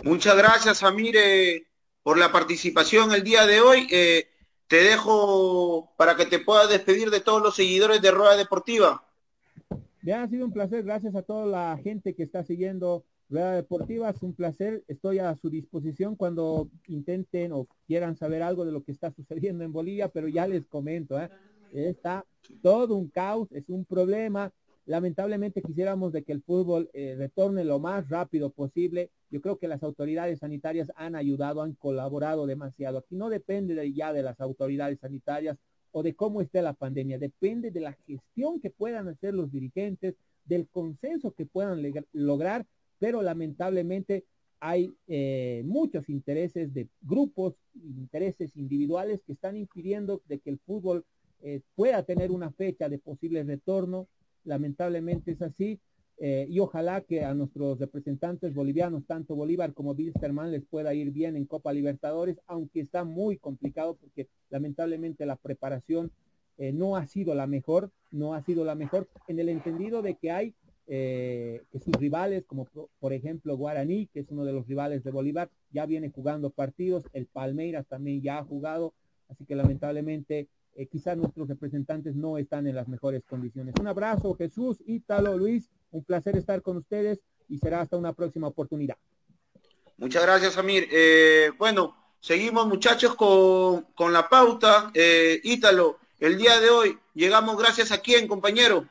[0.04, 1.71] Muchas gracias, Amire
[2.02, 3.86] por la participación el día de hoy.
[3.90, 4.28] Eh,
[4.66, 9.04] te dejo para que te puedas despedir de todos los seguidores de Rueda Deportiva.
[10.02, 14.10] Ya ha sido un placer, gracias a toda la gente que está siguiendo Rueda Deportiva,
[14.10, 18.82] es un placer, estoy a su disposición cuando intenten o quieran saber algo de lo
[18.82, 21.30] que está sucediendo en Bolivia, pero ya les comento, ¿eh?
[21.72, 22.24] está
[22.62, 24.52] todo un caos, es un problema,
[24.84, 29.10] Lamentablemente quisiéramos de que el fútbol eh, retorne lo más rápido posible.
[29.30, 32.98] Yo creo que las autoridades sanitarias han ayudado, han colaborado demasiado.
[32.98, 35.56] Aquí no depende de ya de las autoridades sanitarias
[35.92, 40.14] o de cómo esté la pandemia, depende de la gestión que puedan hacer los dirigentes,
[40.44, 42.66] del consenso que puedan lograr,
[42.98, 44.24] pero lamentablemente
[44.58, 51.04] hay eh, muchos intereses de grupos, intereses individuales que están impidiendo de que el fútbol
[51.42, 54.08] eh, pueda tener una fecha de posible retorno
[54.44, 55.78] lamentablemente es así.
[56.18, 61.10] Eh, y ojalá que a nuestros representantes bolivianos, tanto Bolívar como Bilsterman, les pueda ir
[61.10, 66.12] bien en Copa Libertadores, aunque está muy complicado porque lamentablemente la preparación
[66.58, 70.14] eh, no ha sido la mejor, no ha sido la mejor, en el entendido de
[70.14, 70.54] que hay
[70.86, 72.68] eh, que sus rivales, como
[73.00, 77.04] por ejemplo Guaraní, que es uno de los rivales de Bolívar, ya viene jugando partidos,
[77.14, 78.92] el Palmeiras también ya ha jugado,
[79.28, 83.74] así que lamentablemente eh, quizás nuestros representantes no están en las mejores condiciones.
[83.80, 88.48] Un abrazo, Jesús, Ítalo, Luis, un placer estar con ustedes y será hasta una próxima
[88.48, 88.96] oportunidad.
[89.98, 90.88] Muchas gracias, Amir.
[90.90, 94.90] Eh, bueno, seguimos muchachos con, con la pauta.
[94.94, 98.88] Eh, Ítalo, el día de hoy llegamos gracias a quién, compañero.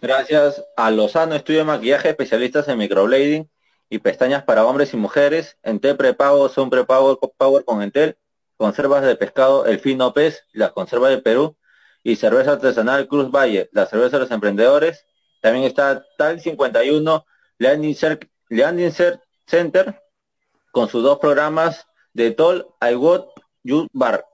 [0.00, 3.48] Gracias a Lozano Estudio de Maquillaje, especialistas en microblading
[3.90, 5.56] y pestañas para hombres y mujeres.
[5.62, 8.16] Entel prepago son prepago Power con Entel.
[8.58, 11.56] Conservas de pescado El Fino Pez, la conserva de Perú.
[12.02, 15.06] Y cerveza artesanal Cruz Valle, la cerveza de los emprendedores.
[15.40, 17.24] También está TAL 51,
[17.58, 17.96] Landing
[19.46, 20.02] Center,
[20.72, 23.28] con sus dos programas de Toll, I Got
[23.62, 24.24] You Bar.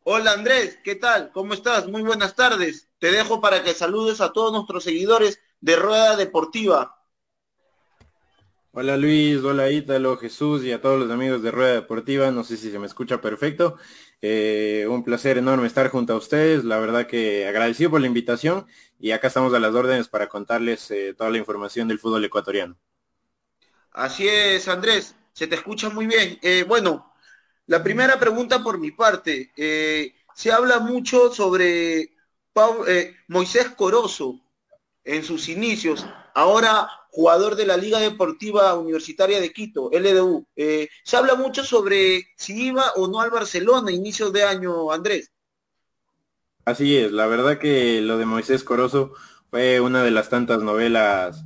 [0.03, 1.31] Hola Andrés, ¿qué tal?
[1.31, 1.87] ¿Cómo estás?
[1.87, 2.89] Muy buenas tardes.
[2.97, 6.97] Te dejo para que saludes a todos nuestros seguidores de Rueda Deportiva.
[8.73, 12.31] Hola Luis, hola Ítalo, Jesús y a todos los amigos de Rueda Deportiva.
[12.31, 13.77] No sé si se me escucha perfecto.
[14.21, 16.63] Eh, un placer enorme estar junto a ustedes.
[16.63, 18.65] La verdad que agradecido por la invitación
[18.97, 22.77] y acá estamos a las órdenes para contarles eh, toda la información del fútbol ecuatoriano.
[23.91, 25.15] Así es, Andrés.
[25.33, 26.39] Se te escucha muy bien.
[26.41, 27.13] Eh, bueno,
[27.67, 29.51] la primera pregunta por mi parte.
[29.55, 32.13] Eh, se habla mucho sobre
[32.87, 34.39] eh, Moisés Corozo
[35.03, 40.45] en sus inicios, ahora jugador de la Liga Deportiva Universitaria de Quito, LDU.
[40.55, 45.31] Se habla mucho sobre si iba o no al Barcelona a inicios de año, Andrés.
[46.63, 49.13] Así es, la verdad que lo de Moisés Corozo
[49.49, 51.43] fue una de las tantas novelas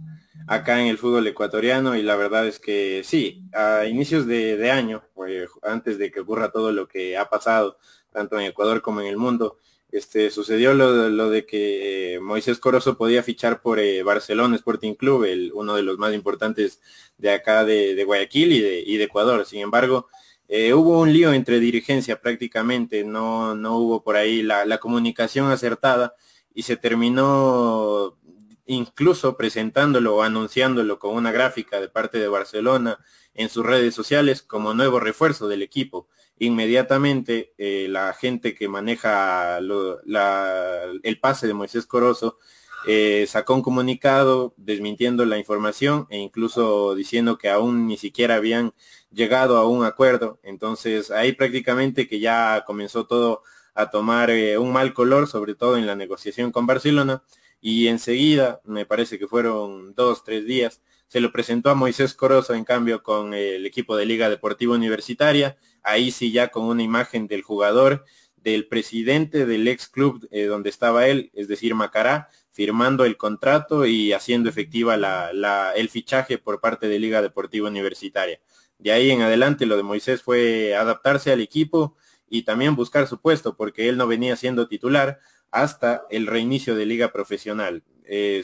[0.48, 5.04] acá en el fútbol ecuatoriano y la verdad es que sí, a inicios de, año,
[5.14, 7.78] pues, antes de que ocurra todo lo que ha pasado,
[8.12, 9.58] tanto en Ecuador como en el mundo,
[9.92, 15.52] este, sucedió lo, de que Moisés Corozo podía fichar por eh, Barcelona Sporting Club, el,
[15.54, 16.82] uno de los más importantes
[17.18, 19.46] de acá de, Guayaquil y de, y de, Ecuador.
[19.46, 20.08] Sin embargo,
[20.48, 25.50] eh, hubo un lío entre dirigencia prácticamente, no, no hubo por ahí la, la comunicación
[25.50, 26.16] acertada
[26.54, 28.18] y se terminó
[28.66, 33.00] incluso presentándolo o anunciándolo con una gráfica de parte de Barcelona
[33.34, 36.08] en sus redes sociales como nuevo refuerzo del equipo.
[36.38, 42.40] Inmediatamente eh, la gente que maneja el pase de Moisés Corozo
[42.88, 48.74] eh, sacó un comunicado desmintiendo la información e incluso diciendo que aún ni siquiera habían
[49.12, 50.40] llegado a un acuerdo.
[50.44, 55.78] Entonces ahí prácticamente que ya comenzó todo a tomar eh, un mal color, sobre todo
[55.78, 57.24] en la negociación con Barcelona
[57.68, 62.54] y enseguida, me parece que fueron dos, tres días, se lo presentó a Moisés Corozo
[62.54, 67.26] en cambio con el equipo de Liga Deportiva Universitaria, ahí sí ya con una imagen
[67.26, 73.04] del jugador, del presidente del ex club eh, donde estaba él, es decir, Macará, firmando
[73.04, 78.40] el contrato y haciendo efectiva la, el fichaje por parte de Liga Deportiva Universitaria.
[78.78, 81.96] De ahí en adelante lo de Moisés fue adaptarse al equipo
[82.30, 85.20] y también buscar su puesto, porque él no venía siendo titular,
[85.56, 87.82] hasta el reinicio de liga profesional.
[88.04, 88.44] Eh,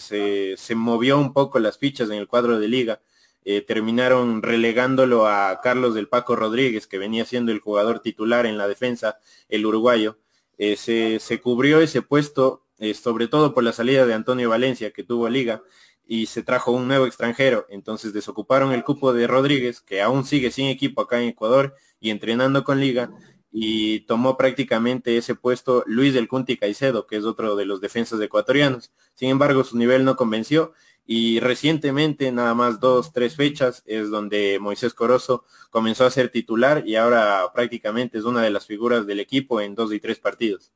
[0.57, 3.01] se, movió un poco las fichas en el cuadro de liga.
[3.43, 8.57] Eh, terminaron relegándolo a Carlos del Paco Rodríguez, que venía siendo el jugador titular en
[8.57, 9.19] la defensa,
[9.49, 10.19] el uruguayo.
[10.57, 12.63] Eh, se, se, cubrió ese puesto,
[12.95, 15.61] sobre todo por la salida de Antonio Valencia, que tuvo liga,
[16.07, 17.67] y se trajo un nuevo extranjero.
[17.69, 22.09] Entonces desocuparon el cupo de Rodríguez, que aún sigue sin equipo acá en Ecuador y
[22.09, 23.11] entrenando con liga,
[23.51, 28.19] y tomó prácticamente ese puesto Luis del Cunti Caicedo, que es otro de los defensas
[28.21, 28.91] ecuatorianos.
[29.13, 30.73] Sin embargo, su nivel no convenció
[31.05, 36.83] y recientemente, nada más dos, tres fechas, es donde Moisés Corozo comenzó a ser titular
[36.87, 40.71] y ahora prácticamente es una de las figuras del equipo en dos y tres partidos.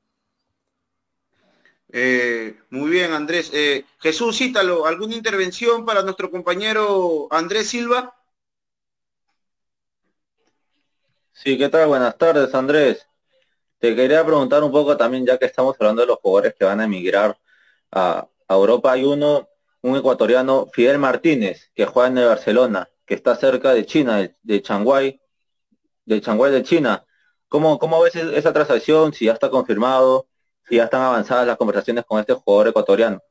[1.89, 3.51] Eh, muy bien, Andrés.
[3.53, 8.13] Eh, Jesús, cítalo, ¿alguna intervención para nuestro compañero Andrés Silva?
[11.37, 11.87] Sí, ¿qué tal?
[11.89, 13.05] Buenas tardes, Andrés.
[13.79, 16.79] Te quería preguntar un poco también, ya que estamos hablando de los jugadores que van
[16.79, 17.37] a emigrar
[17.91, 19.49] a, Europa, hay uno,
[19.81, 24.35] un ecuatoriano, Fidel Martínez, que juega en el Barcelona, que está cerca de China, de,
[24.43, 24.61] de
[26.05, 27.05] de Shanghái de China.
[27.49, 29.11] ¿Cómo, ¿Cómo ves esa transacción?
[29.11, 30.27] Si ya está confirmado,
[30.69, 33.21] si ya están avanzadas las conversaciones con este jugador ecuatoriano.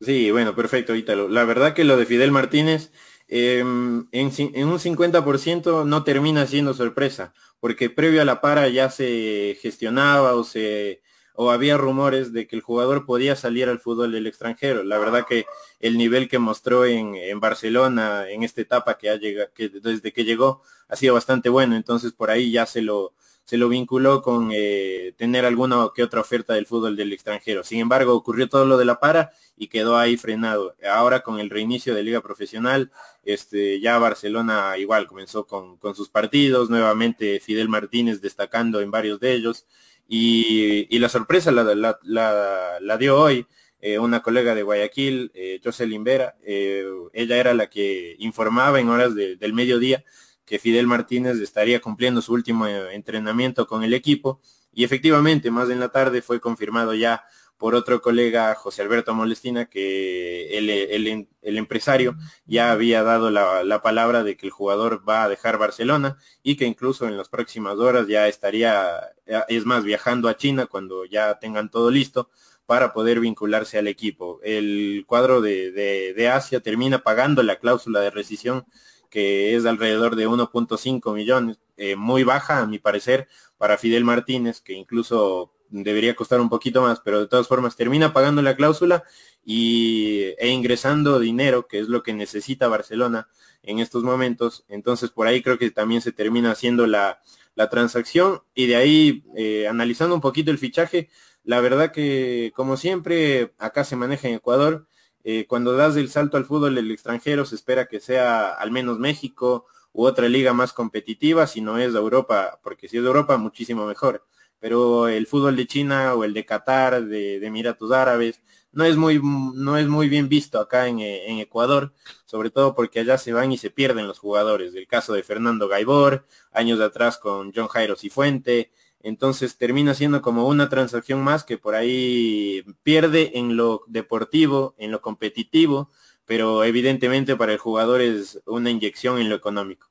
[0.00, 1.28] Sí, bueno, perfecto, Ítalo.
[1.28, 2.92] La verdad que lo de Fidel Martínez
[3.28, 8.90] em, en, en, un 50% no termina siendo sorpresa, porque previo a la para ya
[8.90, 11.02] se gestionaba o se
[11.40, 14.82] o había rumores de que el jugador podía salir al fútbol del extranjero.
[14.82, 15.46] La verdad que
[15.78, 20.12] el nivel que mostró en, en Barcelona en esta etapa que ha llegado, que desde
[20.12, 23.12] que llegó ha sido bastante bueno, entonces por ahí ya se lo
[23.48, 27.64] se lo vinculó con eh, tener alguna que otra oferta del fútbol del extranjero.
[27.64, 30.74] Sin embargo, ocurrió todo lo de la para y quedó ahí frenado.
[30.86, 32.90] Ahora con el reinicio de Liga Profesional,
[33.24, 39.18] este, ya Barcelona igual comenzó con, con sus partidos, nuevamente Fidel Martínez destacando en varios
[39.18, 39.64] de ellos
[40.06, 43.46] Y, la sorpresa la, dio hoy
[43.80, 46.36] eh, una colega de Guayaquil, eh, Jocelyn Vera.
[46.42, 46.84] Eh,
[47.14, 50.04] ella era la que informaba en horas del mediodía
[50.48, 54.40] que Fidel Martínez estaría cumpliendo su último entrenamiento con el equipo.
[54.72, 57.24] Y efectivamente, más en la tarde fue confirmado ya
[57.58, 64.36] por otro colega, José Alberto Molestina, que el, empresario ya había dado la, palabra de
[64.36, 68.28] que el jugador va a dejar Barcelona y que incluso en las próximas horas ya
[68.28, 69.00] estaría,
[69.48, 72.30] es más, viajando a China cuando ya tengan todo listo
[72.64, 74.40] para poder vincularse al equipo.
[74.44, 78.66] El cuadro de, Asia termina pagando la cláusula de rescisión
[79.10, 84.60] que es alrededor de 1.5 millones, eh, muy baja a mi parecer para Fidel Martínez,
[84.60, 89.04] que incluso debería costar un poquito más, pero de todas formas termina pagando la cláusula
[89.44, 93.28] y, e ingresando dinero, que es lo que necesita Barcelona
[93.62, 94.64] en estos momentos.
[94.68, 97.20] Entonces por ahí creo que también se termina haciendo la,
[97.54, 101.08] la transacción y de ahí eh, analizando un poquito el fichaje,
[101.44, 104.86] la verdad que como siempre acá se maneja en Ecuador,
[105.30, 108.98] eh, cuando das el salto al fútbol el extranjero se espera que sea al menos
[108.98, 113.08] México u otra liga más competitiva, si no es de Europa, porque si es de
[113.08, 114.24] Europa muchísimo mejor
[114.60, 119.20] pero el fútbol de China o el de Qatar, de, Emiratos Árabes, no es muy,
[119.22, 121.92] no es muy bien visto acá en, Ecuador,
[122.24, 124.74] sobre todo porque allá se van y se pierden los jugadores.
[124.74, 128.70] El caso de Fernando Gaibor, años atrás con John Jairo Cifuente,
[129.02, 134.90] entonces termina siendo como una transacción más que por ahí pierde en lo deportivo, en
[134.90, 135.90] lo competitivo,
[136.24, 139.88] pero evidentemente para el jugador es una inyección en lo económico.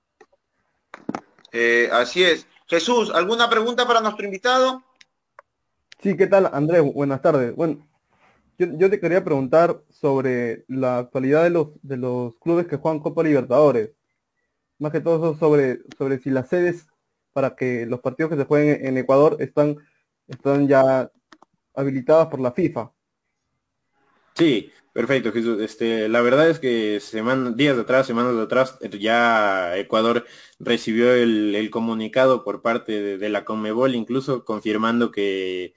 [1.51, 2.47] Eh, así es.
[2.67, 4.83] Jesús, ¿alguna pregunta para nuestro invitado?
[6.01, 6.83] Sí, ¿qué tal, Andrés?
[6.93, 7.55] Buenas tardes.
[7.55, 7.87] Bueno,
[8.59, 13.23] yo, te quería preguntar sobre la actualidad de los, de los clubes que juegan Copa
[13.23, 13.91] Libertadores.
[14.79, 16.87] Más que todo sobre, sobre si las sedes
[17.37, 19.77] para que los partidos que se jueguen en Ecuador están,
[20.27, 21.11] están ya
[21.75, 22.91] habilitadas por la FIFA.
[24.33, 25.61] Sí, perfecto, Jesús.
[25.61, 26.99] Este, la verdad es que
[27.55, 30.25] días atrás, semanas atrás, ya Ecuador
[30.57, 35.75] recibió el, comunicado por parte de, la Conmebol, incluso confirmando que,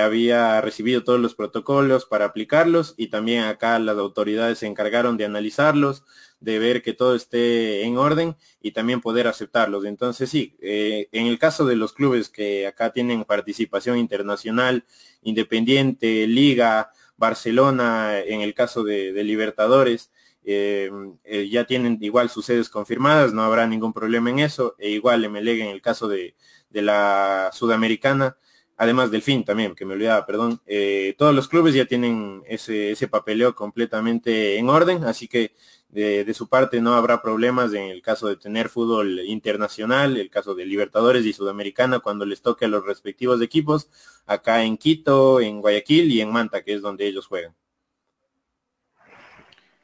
[0.00, 5.24] había recibido todos los protocolos para aplicarlos y también acá las autoridades se encargaron de
[5.24, 6.04] analizarlos,
[6.40, 9.84] de ver que todo esté en orden y también poder aceptarlos.
[9.84, 14.84] Entonces sí, eh, en el caso de los clubes que acá tienen participación internacional,
[15.22, 20.10] independiente, liga, Barcelona en el caso de, Libertadores.
[20.42, 20.90] Eh,
[21.22, 25.28] eh, ya tienen igual sus sedes confirmadas, no habrá ningún problema en eso, e igual
[25.28, 26.34] MLEG en el caso de,
[26.70, 28.38] la Sudamericana,
[28.78, 32.92] además del fin también, que me olvidaba, perdón, eh, todos los clubes ya tienen ese,
[32.92, 35.52] ese papeleo completamente en orden, así que
[35.92, 40.54] de, su parte no habrá problemas en el caso de tener fútbol internacional, el caso
[40.54, 43.88] de Libertadores y Sudamericana cuando les toque a los respectivos equipos,
[44.26, 47.54] acá en Quito, en Guayaquil y en Manta, que es donde ellos juegan.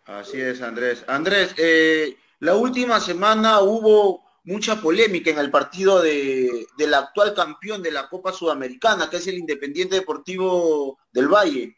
[0.05, 1.05] Así es, Andrés.
[1.09, 7.83] Andrés, eh, la última semana hubo mucha polémica en el partido de, del actual campeón
[7.83, 11.77] de la Copa Sudamericana, que es el Independiente Deportivo del Valle,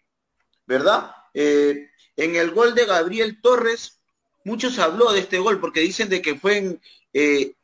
[0.67, 1.11] ¿verdad?
[1.33, 3.98] Eh, en el gol de Gabriel Torres,
[4.45, 6.81] muchos habló de este gol porque dicen de que fue en,
[7.13, 7.55] eh,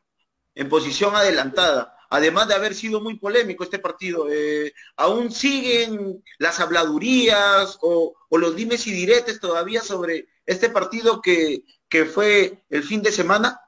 [0.69, 1.97] posición adelantada.
[2.11, 8.57] Además de haber sido muy polémico este partido, eh, ¿aún siguen las habladurías o, los
[8.57, 13.61] dimes y diretes todavía sobre este partido que, que fue el fin de semana?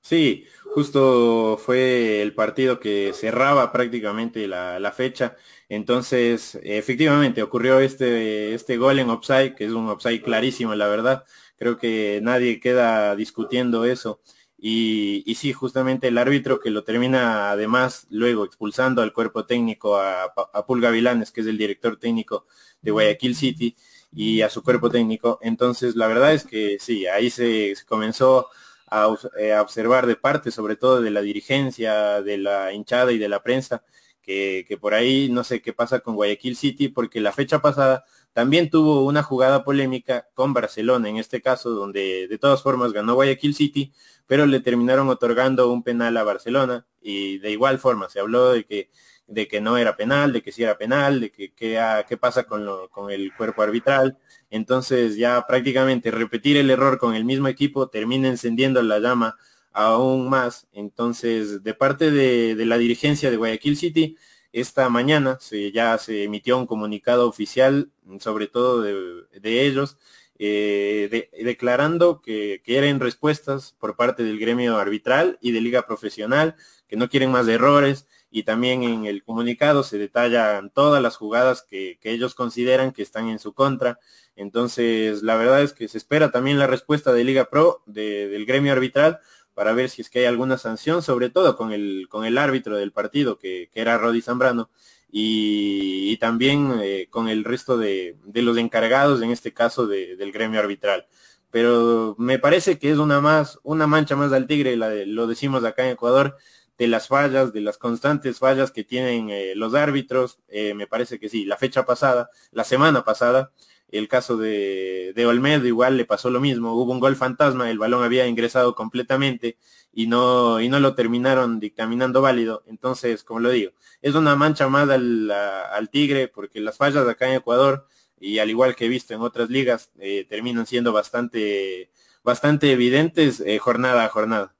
[0.00, 5.36] Sí, justo fue el partido que cerraba prácticamente la, la, fecha.
[5.68, 11.24] Entonces, efectivamente, ocurrió este, este gol en offside, que es un offside clarísimo, la verdad.
[11.56, 14.20] Creo que nadie queda discutiendo eso.
[14.56, 19.96] Y, y, sí, justamente el árbitro que lo termina además luego expulsando al cuerpo técnico
[19.98, 22.46] a, a Pulga Vilanes, que es el director técnico
[22.80, 23.76] de Guayaquil City,
[24.14, 25.38] y a su cuerpo técnico.
[25.42, 28.48] Entonces, la verdad es que sí, ahí se, comenzó
[28.86, 33.18] a, eh, a, observar de parte, sobre todo de la dirigencia, de la hinchada y
[33.18, 33.84] de la prensa,
[34.22, 38.04] que, que por ahí no sé qué pasa con Guayaquil City, porque la fecha pasada
[38.34, 43.14] también tuvo una jugada polémica con Barcelona, en este caso, donde de todas formas ganó
[43.14, 43.92] Guayaquil City,
[44.26, 48.64] pero le terminaron otorgando un penal a Barcelona y de igual forma se habló de
[48.64, 48.90] que
[49.26, 52.66] de que no era penal, de que sí era penal, de que qué pasa con,
[52.66, 54.18] lo, con el cuerpo arbitral.
[54.50, 59.36] Entonces ya prácticamente repetir el error con el mismo equipo termina encendiendo la llama
[59.72, 60.66] aún más.
[60.72, 64.16] Entonces, de parte de, de la dirigencia de Guayaquil City,
[64.54, 67.90] esta mañana se, ya se emitió un comunicado oficial,
[68.20, 69.98] sobre todo de, ellos,
[70.38, 76.54] eh, declarando que quieren respuestas por parte del gremio arbitral y de liga profesional,
[76.86, 81.62] que no quieren más errores y también en el comunicado se detallan todas las jugadas
[81.62, 83.98] que, ellos consideran que están en su contra.
[84.36, 88.72] Entonces, la verdad es que se espera también la respuesta de Liga Pro, del gremio
[88.72, 89.18] arbitral,
[89.54, 92.76] para ver si es que hay alguna sanción, sobre todo con el, con el árbitro
[92.76, 94.70] del partido, que, era Rodi Zambrano,
[95.10, 101.06] y, también eh, con el resto de, los encargados, en este caso del gremio arbitral.
[101.50, 105.84] Pero me parece que es una más, una mancha más del tigre, lo decimos acá
[105.84, 106.36] en Ecuador,
[106.78, 110.40] de las fallas, de las constantes fallas que tienen eh, los árbitros.
[110.48, 113.52] Eh, me parece que sí, la fecha pasada, la semana pasada,
[113.98, 116.74] el caso de, de Olmedo igual le pasó lo mismo.
[116.74, 119.56] Hubo un gol fantasma, el balón había ingresado completamente
[119.92, 122.64] y no, y no lo terminaron dictaminando válido.
[122.66, 123.72] Entonces, como lo digo,
[124.02, 127.86] es una mancha más al, al Tigre porque las fallas acá en Ecuador
[128.18, 131.90] y al igual que he visto en otras ligas, eh, terminan siendo bastante,
[132.22, 134.54] bastante evidentes jornada a jornada.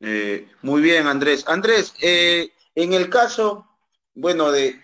[0.00, 1.44] Eh, muy bien, Andrés.
[1.46, 3.66] Andrés, eh, en el caso,
[4.14, 4.78] bueno, de,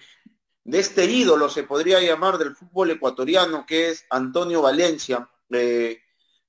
[0.71, 5.99] de, este ídolo, se podría llamar, del fútbol ecuatoriano, que es Antonio Valencia, eh,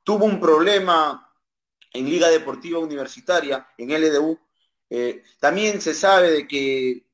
[0.03, 1.29] tuvo un problema
[1.93, 4.39] en Liga Deportiva Universitaria, en LDU.
[5.39, 7.05] también se sabe de que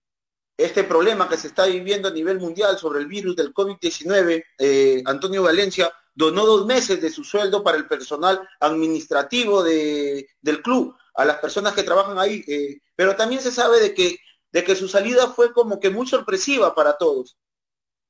[0.57, 5.43] este problema que se está viviendo a nivel mundial sobre el virus del COVID-19, Antonio
[5.43, 11.23] Valencia donó dos meses de su sueldo para el personal administrativo de, del club a
[11.23, 14.17] las personas que trabajan ahí, eh, pero también se sabe de que,
[14.51, 17.37] de que su salida fue como que muy sorpresiva para todos,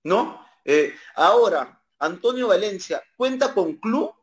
[0.03, 0.45] ¿no?
[0.65, 4.13] Eh, ahora, Antonio Valencia, ¿cuenta con club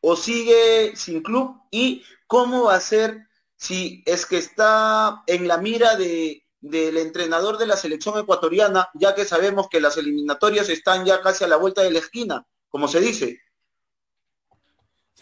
[0.00, 1.60] o sigue sin club?
[1.70, 7.58] ¿Y cómo va a ser si es que está en la mira de, del entrenador
[7.58, 11.56] de la selección ecuatoriana, ya que sabemos que las eliminatorias están ya casi a la
[11.56, 13.40] vuelta de la esquina, como se dice?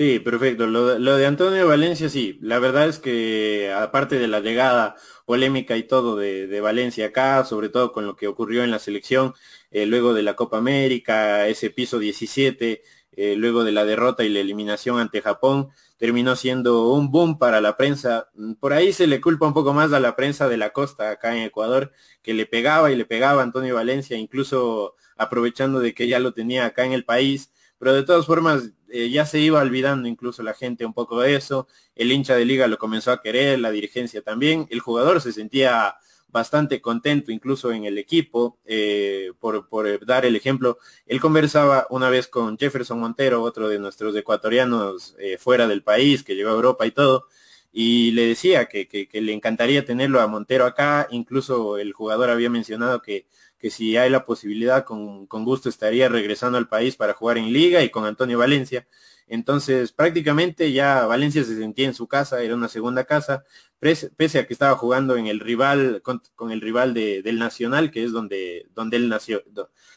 [0.00, 0.66] Sí, perfecto.
[0.66, 2.38] Lo, de Antonio Valencia, sí.
[2.40, 4.96] La verdad es que aparte de la llegada
[5.26, 9.34] polémica y todo de, Valencia acá, sobre todo con lo que ocurrió en la selección,
[9.70, 12.82] eh, luego de la Copa América, ese piso 17,
[13.12, 17.60] eh, luego de la derrota y la eliminación ante Japón, terminó siendo un boom para
[17.60, 18.30] la prensa.
[18.58, 21.36] Por ahí se le culpa un poco más a la prensa de la costa acá
[21.36, 21.92] en Ecuador,
[22.22, 26.32] que le pegaba y le pegaba a Antonio Valencia, incluso aprovechando de que ya lo
[26.32, 30.42] tenía acá en el país pero de todas formas eh, ya se iba olvidando incluso
[30.42, 33.70] la gente un poco de eso, el hincha de liga lo comenzó a querer, la
[33.70, 35.96] dirigencia también, el jugador se sentía
[36.32, 42.08] bastante contento incluso en el equipo, eh, por, por, dar el ejemplo, él conversaba una
[42.08, 46.54] vez con Jefferson Montero, otro de nuestros ecuatorianos eh, fuera del país, que llegó a
[46.54, 47.26] Europa y todo,
[47.72, 52.50] y le decía que, que, le encantaría tenerlo a Montero acá, incluso el jugador había
[52.50, 53.26] mencionado que
[53.60, 57.82] que si hay la posibilidad, con, gusto estaría regresando al país para jugar en liga
[57.82, 58.88] y con Antonio Valencia.
[59.26, 63.44] Entonces, prácticamente ya Valencia se sentía en su casa, era una segunda casa,
[63.78, 68.12] pese a que estaba jugando en el rival, con, el rival del Nacional, que es
[68.12, 69.44] donde, donde, él nació,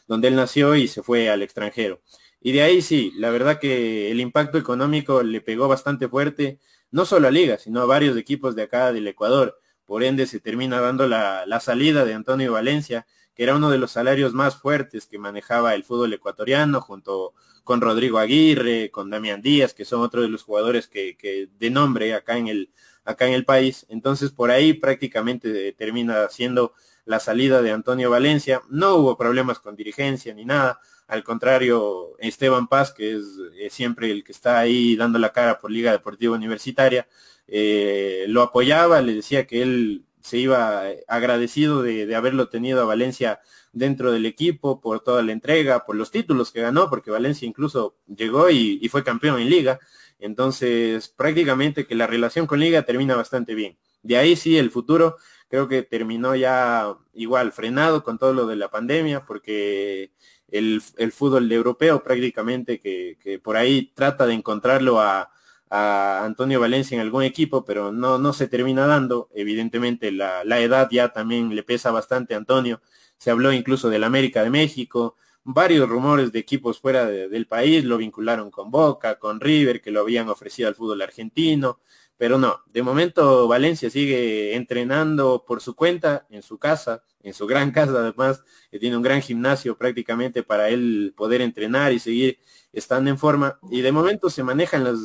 [0.06, 2.02] donde nació y se fue al extranjero.
[2.40, 6.60] Y de ahí sí, la verdad que el impacto económico le pegó bastante fuerte,
[6.90, 9.58] no solo a Liga, sino a varios equipos de acá del Ecuador.
[9.86, 13.78] Por ende, se termina dando la, la salida de Antonio Valencia, que era uno de
[13.78, 19.42] los salarios más fuertes que manejaba el fútbol ecuatoriano, junto con Rodrigo Aguirre, con Damián
[19.42, 22.70] Díaz, que son otros de los jugadores que, de nombre acá en el
[23.04, 23.86] acá en el país.
[23.88, 26.72] Entonces por ahí prácticamente termina siendo
[27.04, 28.62] la salida de Antonio Valencia.
[28.70, 30.80] No hubo problemas con dirigencia ni nada.
[31.06, 33.26] Al contrario, Esteban Paz, que es,
[33.70, 37.06] siempre el que está ahí dando la cara por Liga Deportiva Universitaria,
[37.46, 42.86] eh, lo apoyaba, le decía que él se iba eh, agradecido de, haberlo tenido a
[42.86, 43.40] Valencia
[43.72, 47.96] dentro del equipo por toda la entrega, por los títulos que ganó, porque Valencia incluso
[48.06, 49.78] llegó y, fue campeón en liga.
[50.18, 53.76] Entonces, prácticamente que la relación con liga termina bastante bien.
[54.02, 55.16] De ahí sí, el futuro
[55.48, 60.10] creo que terminó ya igual frenado con todo lo de la pandemia, porque
[60.48, 60.80] el,
[61.12, 65.30] fútbol europeo prácticamente que, que por ahí trata de encontrarlo a,
[65.70, 69.28] a Antonio Valencia en algún equipo, pero no, no se termina dando.
[69.34, 72.80] Evidentemente la, edad ya también le pesa bastante a Antonio.
[73.18, 77.98] Se habló incluso del América de México, varios rumores de equipos fuera del país, lo
[77.98, 81.80] vincularon con Boca, con River, que lo habían ofrecido al fútbol argentino,
[82.16, 87.46] pero no, de momento Valencia sigue entrenando por su cuenta, en su casa, en su
[87.46, 92.38] gran casa además, que tiene un gran gimnasio prácticamente para él poder entrenar y seguir
[92.72, 93.58] están en forma.
[93.70, 94.98] Y de momento se manejan las,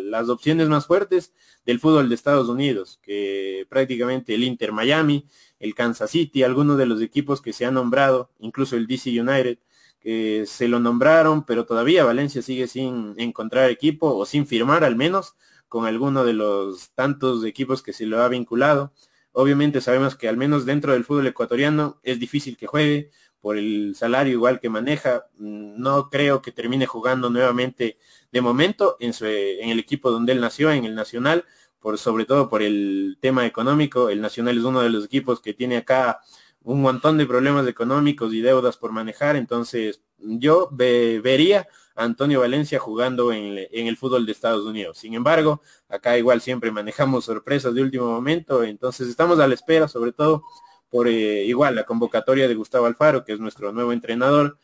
[0.00, 1.32] las opciones más fuertes
[1.64, 5.26] del fútbol de Estados Unidos, que prácticamente el Inter Miami,
[5.58, 9.58] el Kansas City, algunos de los equipos que se han nombrado, incluso el DC United,
[10.00, 14.96] que se lo nombraron, pero todavía Valencia sigue sin encontrar equipo o sin firmar al
[14.96, 15.34] menos
[15.68, 18.92] con alguno de los tantos equipos que se lo ha vinculado.
[19.32, 23.10] obviamente sabemos que al menos dentro del fútbol ecuatoriano es difícil que juegue
[23.40, 25.26] por el salario igual que maneja.
[25.38, 27.98] Mm, no creo que termine jugando nuevamente
[28.32, 31.44] de momento en, en el equipo donde él nació, en el Nacional,
[31.80, 34.08] por, sobre todo por el tema económico.
[34.10, 36.20] El Nacional es uno de los equipos que tiene acá
[36.62, 41.66] un montón de problemas económicos y deudas por manejar, entonces yo vería a
[41.98, 44.98] Antonio Valencia jugando en, el fútbol de Estados Unidos.
[44.98, 49.88] Sin embargo, acá igual siempre manejamos sorpresas de último momento, entonces estamos a la espera,
[49.88, 50.44] sobre todo
[50.90, 54.58] por eh, igual la convocatoria de Gustavo Alfaro, que es nuestro nuevo entrenador.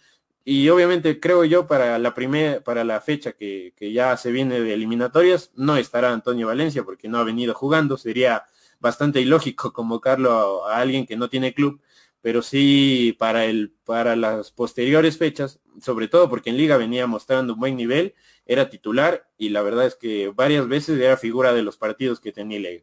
[0.45, 4.61] Y obviamente creo yo para la primera, para la fecha que, que ya se viene
[4.61, 7.97] de eliminatorias, no estará Antonio Valencia porque no ha venido jugando.
[7.97, 8.45] Sería
[8.85, 11.81] bastante ilógico convocarlo a, alguien que no tiene club,
[12.25, 17.53] pero sí para el para las posteriores fechas, sobre todo porque en liga venía mostrando
[17.53, 18.15] un buen nivel,
[18.47, 22.33] era titular y la verdad es que varias veces era figura de los partidos que
[22.33, 22.83] tenía liga.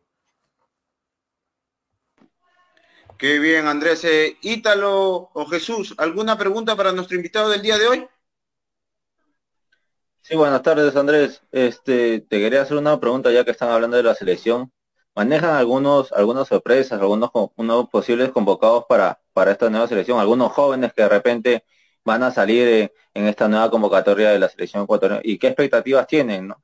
[3.17, 4.03] Qué bien, Andrés.
[4.03, 8.07] Eh, Ítalo o Jesús, ¿alguna pregunta para nuestro invitado del día de hoy?
[10.21, 11.41] Sí, buenas tardes, Andrés.
[11.51, 14.71] Este, te quería hacer una pregunta ya que están hablando de la selección
[15.15, 20.93] manejan algunos, algunas sorpresas, algunos unos posibles convocados para, para esta nueva selección, algunos jóvenes
[20.93, 21.65] que de repente
[22.03, 26.47] van a salir en, esta nueva convocatoria de la selección ecuatoriana y qué expectativas tienen,
[26.47, 26.61] ¿no?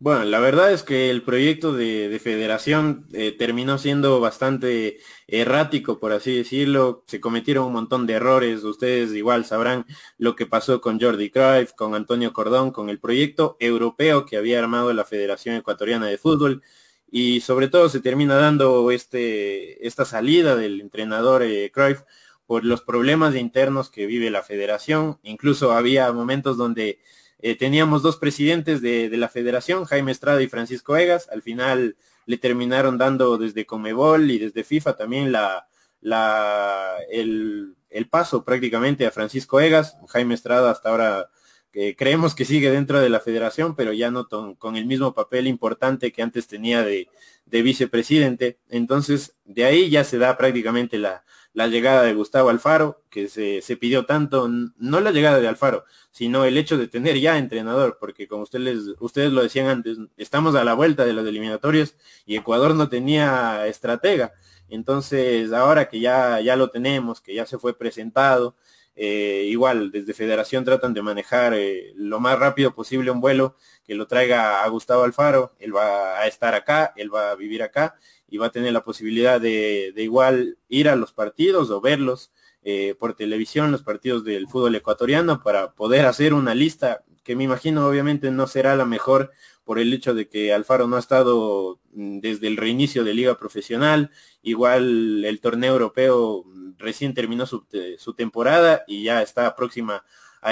[0.00, 6.12] Bueno, la verdad es que el proyecto de, federación eh, terminó siendo bastante errático, por
[6.12, 7.02] así decirlo.
[7.08, 8.62] Se cometieron un montón de errores.
[8.62, 9.86] Ustedes igual sabrán
[10.16, 14.60] lo que pasó con Jordi Cruyff, con Antonio Cordón, con el proyecto europeo que había
[14.60, 16.62] armado la Federación Ecuatoriana de Fútbol.
[17.10, 22.02] Y sobre todo se termina dando este, esta salida del entrenador eh, Cruyff
[22.46, 25.18] por los problemas internos que vive la federación.
[25.24, 27.00] Incluso había momentos donde
[27.40, 31.28] eh, teníamos dos presidentes de, la federación, Jaime Estrada y Francisco Egas.
[31.28, 35.68] Al final le terminaron dando desde Comebol y desde FIFA también la,
[36.00, 37.76] la, el,
[38.10, 39.96] paso prácticamente a Francisco Egas.
[40.08, 41.30] Jaime Estrada hasta ahora
[41.70, 44.26] que creemos que sigue dentro de la federación, pero ya no
[44.58, 47.08] con el mismo papel importante que antes tenía de,
[47.46, 48.58] de vicepresidente.
[48.68, 51.24] Entonces, de ahí ya se da prácticamente la,
[51.58, 55.84] la llegada de Gustavo Alfaro, que se, se, pidió tanto, no la llegada de Alfaro,
[56.12, 60.54] sino el hecho de tener ya entrenador, porque como ustedes, ustedes lo decían antes, estamos
[60.54, 61.96] a la vuelta de las eliminatorias
[62.26, 64.34] y Ecuador no tenía estratega.
[64.68, 68.54] Entonces, ahora que ya, ya lo tenemos, que ya se fue presentado,
[68.94, 73.96] eh, igual desde Federación tratan de manejar eh, lo más rápido posible un vuelo que
[73.96, 77.96] lo traiga a Gustavo Alfaro, él va a estar acá, él va a vivir acá
[78.28, 82.30] y va a tener la posibilidad de, igual ir a los partidos o verlos
[82.62, 87.44] eh, por televisión, los partidos del fútbol ecuatoriano, para poder hacer una lista que me
[87.44, 89.32] imagino obviamente no será la mejor
[89.64, 93.38] por el hecho de que Alfaro no ha estado mm, desde el reinicio de liga
[93.38, 94.10] profesional,
[94.42, 97.66] igual el torneo europeo mm, recién terminó su,
[97.98, 100.04] su temporada y ya está próxima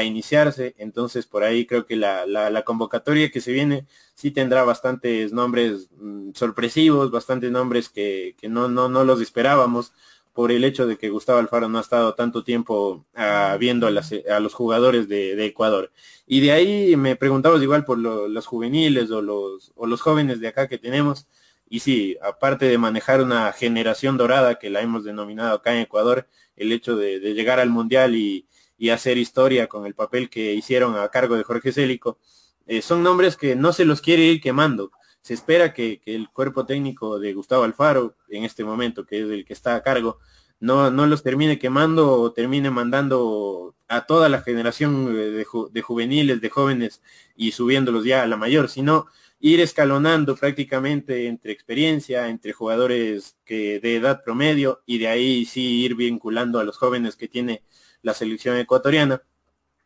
[0.02, 5.32] iniciarse, entonces por ahí creo que la, la, convocatoria que se viene sí tendrá bastantes
[5.32, 9.92] nombres mm, sorpresivos, bastantes nombres que, que no, no, no los esperábamos
[10.36, 13.90] por el hecho de que Gustavo Alfaro no ha estado tanto tiempo ah, viendo a,
[13.90, 15.90] los jugadores de, Ecuador.
[16.26, 20.48] Y de ahí me preguntamos igual por los juveniles o los, o los jóvenes de
[20.48, 21.26] acá que tenemos.
[21.70, 26.28] Y sí, aparte de manejar una generación dorada que la hemos denominado acá en Ecuador,
[26.54, 28.46] el hecho de, llegar al Mundial y,
[28.90, 32.18] hacer historia con el papel que hicieron a cargo de Jorge Célico,
[32.66, 34.90] eh, son nombres que no se los quiere ir quemando.
[35.22, 39.44] Se espera que, el cuerpo técnico de Gustavo Alfaro, en este momento, que es el
[39.44, 40.18] que está a cargo,
[40.60, 45.44] no, no los termine quemando o termine mandando a toda la generación de,
[45.82, 47.02] juveniles, de jóvenes
[47.36, 49.06] y subiéndolos ya a la mayor, sino
[49.38, 55.84] ir escalonando prácticamente entre experiencia, entre jugadores que de edad promedio y de ahí sí
[55.84, 57.62] ir vinculando a los jóvenes que tiene
[58.02, 59.22] la selección ecuatoriana.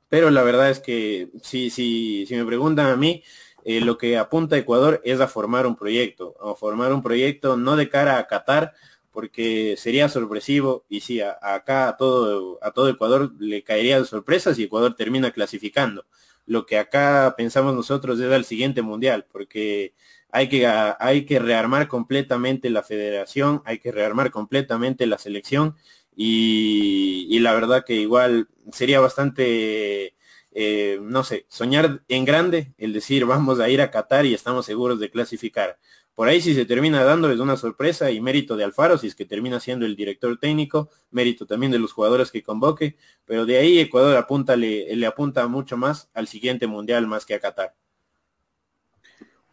[0.08, 3.22] Pero la verdad es que si, si, me preguntan a mí,
[3.64, 7.76] eh, lo que apunta Ecuador es a formar un proyecto, a formar un proyecto no
[7.76, 8.72] de cara a Qatar,
[9.12, 14.54] porque sería sorpresivo y sí, acá a todo, a todo Ecuador le caería de sorpresa
[14.54, 16.06] si Ecuador termina clasificando.
[16.46, 19.94] Lo que acá pensamos nosotros es al siguiente mundial, porque
[20.32, 25.76] hay que, hay que rearmar completamente la federación, hay que rearmar completamente la selección
[26.16, 30.14] y, la verdad que igual sería bastante
[30.52, 34.66] eh, no sé, soñar en grande, el decir vamos a ir a Qatar y estamos
[34.66, 35.78] seguros de clasificar.
[36.14, 39.24] Por ahí si se termina dándoles una sorpresa y mérito de Alfaro, si es que
[39.24, 43.78] termina siendo el director técnico, mérito también de los jugadores que convoque, pero de ahí
[43.78, 47.74] Ecuador apunta, le, le apunta mucho más al siguiente mundial más que a Qatar.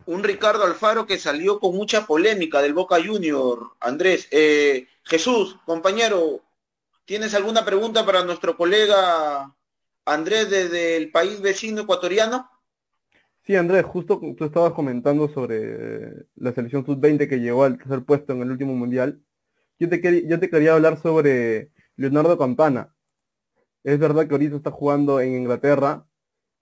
[0.08, 4.28] un Ricardo Alfaro que salió con mucha polémica del Boca Junior, Andrés.
[4.32, 6.42] Eh, Jesús, compañero,
[7.08, 9.56] ¿tienes alguna pregunta para nuestro colega
[10.06, 12.48] Andrés desde el país vecino ecuatoriano?
[13.44, 18.34] Sí, Andrés, justo tú estabas comentando sobre la selección sub-20 que llegó al tercer puesto
[18.34, 19.24] en el último mundial.
[19.80, 22.94] Yo te, yo te quería hablar sobre Leonardo Campana.
[23.84, 26.06] Es verdad que ahorita está jugando en Inglaterra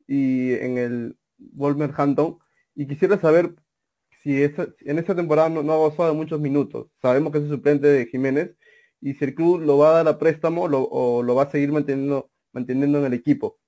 [0.05, 2.37] y en el Wolverhampton
[2.75, 3.55] y quisiera saber
[4.21, 6.87] si en esta temporada no, ha gozado muchos minutos.
[7.01, 8.55] Sabemos que es el suplente de Jiménez
[9.01, 11.71] y si el club lo va a dar a préstamo o lo va a seguir
[11.71, 13.59] manteniendo, manteniendo en el equipo.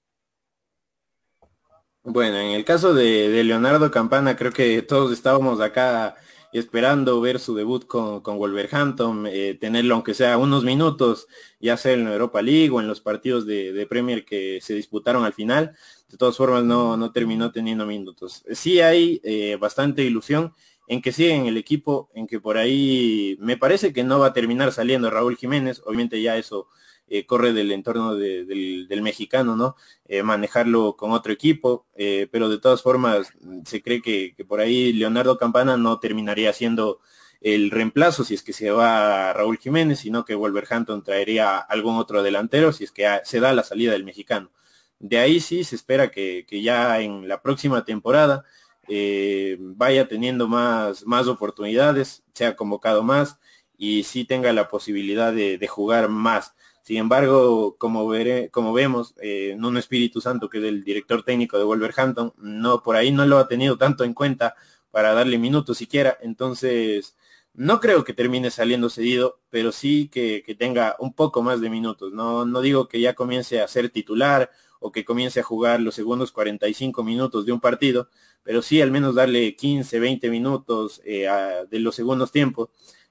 [2.04, 6.16] Bueno, en el caso de, Leonardo Campana, creo que todos estábamos acá
[6.54, 11.28] esperando ver su debut con, Wolverhampton, eh, tenerlo aunque sea unos minutos,
[11.60, 15.26] ya sea en la Europa League o en los partidos de Premier que se disputaron
[15.26, 15.76] al final
[16.10, 18.44] de todas formas no, no terminó teniendo minutos.
[18.52, 20.54] Sí hay eh, bastante ilusión
[20.88, 24.28] en que sigue en el equipo, en que por ahí me parece que no va
[24.28, 26.68] a terminar saliendo Raúl Jiménez, obviamente ya eso
[27.10, 29.76] eh, corre del entorno del, mexicano, ¿no?
[30.08, 31.86] Eh, manejarlo con otro equipo,
[32.32, 33.32] pero de todas formas
[33.66, 37.00] se cree que, por ahí Leonardo Campana no terminaría siendo
[37.42, 42.24] el reemplazo si es que se va Raúl Jiménez, sino que Wolverhampton traería algún otro
[42.24, 44.52] delantero si es que se da la salida del mexicano.
[45.00, 48.46] De ahí sí se espera que, ya en la próxima temporada
[48.88, 53.38] eh, vaya teniendo más, más oportunidades, sea convocado más
[53.78, 56.54] y sí tenga la posibilidad de, jugar más.
[56.82, 61.58] Sin embargo, como, veré, como vemos, eh, Nuno Espíritu Santo, que es el director técnico
[61.58, 64.56] de Wolverhampton, no, por ahí no lo ha tenido tanto en cuenta
[64.90, 66.18] para darle minutos siquiera.
[66.22, 67.18] Entonces,
[67.54, 71.70] no creo que termine saliendo cedido, pero sí que, que, tenga un poco más de
[71.70, 72.14] minutos.
[72.14, 75.96] No, no digo que ya comience a ser titular o que comience a jugar los
[75.96, 78.10] segundos 45 minutos de un partido,
[78.48, 81.28] pero sí al menos darle 15, 20 minutos eh,
[81.70, 82.70] de los segundos tiempos.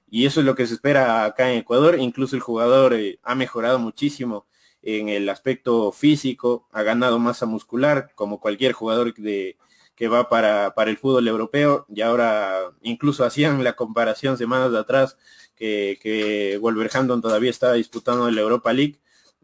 [0.09, 1.99] Y eso es lo que se espera acá en Ecuador.
[1.99, 4.47] Incluso el jugador eh, ha mejorado muchísimo
[4.81, 9.57] en el aspecto físico, ha ganado masa muscular, como cualquier jugador de,
[9.95, 11.85] que va para, para el fútbol europeo.
[11.87, 15.17] Y ahora incluso hacían la comparación semanas atrás
[15.55, 18.97] que, que Wolverhampton todavía estaba disputando la Europa League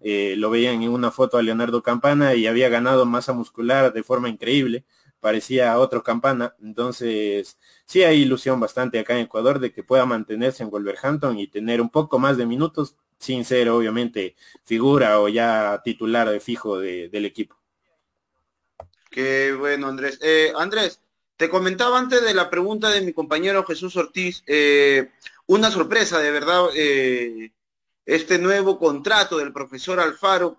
[0.05, 4.03] eh, lo veían en una foto a Leonardo Campana y había ganado masa muscular de
[4.03, 4.83] forma increíble,
[5.23, 10.63] parecía otro Campana, entonces sí hay ilusión bastante acá en Ecuador de que pueda mantenerse
[10.63, 15.81] en Wolverhampton y tener un poco más de minutos sin ser obviamente figura o ya
[15.81, 17.55] titular de fijo del equipo.
[19.09, 20.19] Qué bueno, Andrés.
[20.21, 20.99] Eh, Andrés,
[21.37, 25.11] te comentaba antes de la pregunta de mi compañero Jesús Ortiz, eh,
[25.47, 26.65] una sorpresa de verdad
[28.05, 30.57] este nuevo contrato del profesor Alfaro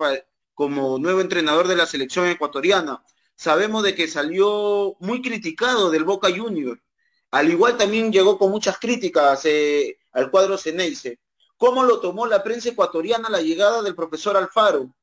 [0.54, 3.02] como nuevo entrenador de la selección ecuatoriana.
[3.36, 6.80] Sabemos de que salió muy criticado del Boca Junior.
[7.30, 11.18] Al igual también llegó con muchas críticas eh, al cuadro Ceneice.
[11.56, 14.94] ¿Cómo lo tomó la prensa ecuatoriana la llegada del profesor Alfaro?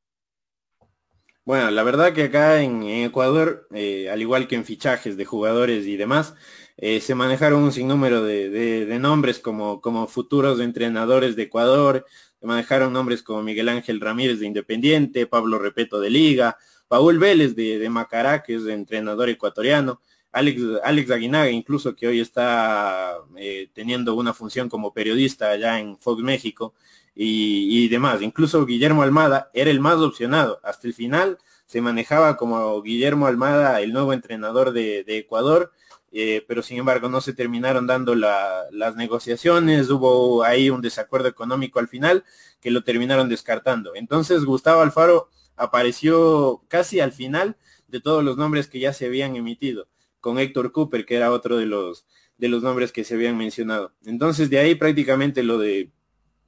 [1.44, 5.88] Bueno, la verdad que acá en, Ecuador, eh, al igual que en fichajes de jugadores
[5.88, 6.36] y demás,
[6.78, 12.06] eh, se manejaron un sinnúmero de, de, nombres como, como futuros entrenadores de Ecuador,
[12.42, 16.58] manejaron nombres como Miguel Ángel Ramírez de Independiente, Pablo Repeto de Liga,
[16.92, 20.02] Paul Vélez de, Macará, que es entrenador ecuatoriano,
[20.34, 25.98] Alex, Alex Aguinaga, incluso que hoy está eh, teniendo una función como periodista allá en
[25.98, 26.74] Fox México
[27.16, 28.22] y, demás.
[28.22, 30.60] Incluso Guillermo Almada era el más opcionado.
[30.64, 35.72] Hasta el final se manejaba como Guillermo Almada, el nuevo entrenador de Ecuador,
[36.14, 41.80] eh, pero sin embargo no se terminaron dando las negociaciones, hubo ahí un desacuerdo económico
[41.80, 42.26] al final
[42.60, 43.96] que lo terminaron descartando.
[43.96, 45.30] Entonces Gustavo Alfaro
[45.62, 47.58] apareció casi al final
[47.88, 49.88] de todos los nombres que ya se habían emitido,
[50.20, 52.06] con Héctor Cooper, que era otro de los,
[52.38, 53.94] de los nombres que se habían mencionado.
[54.06, 55.92] Entonces de ahí prácticamente lo de,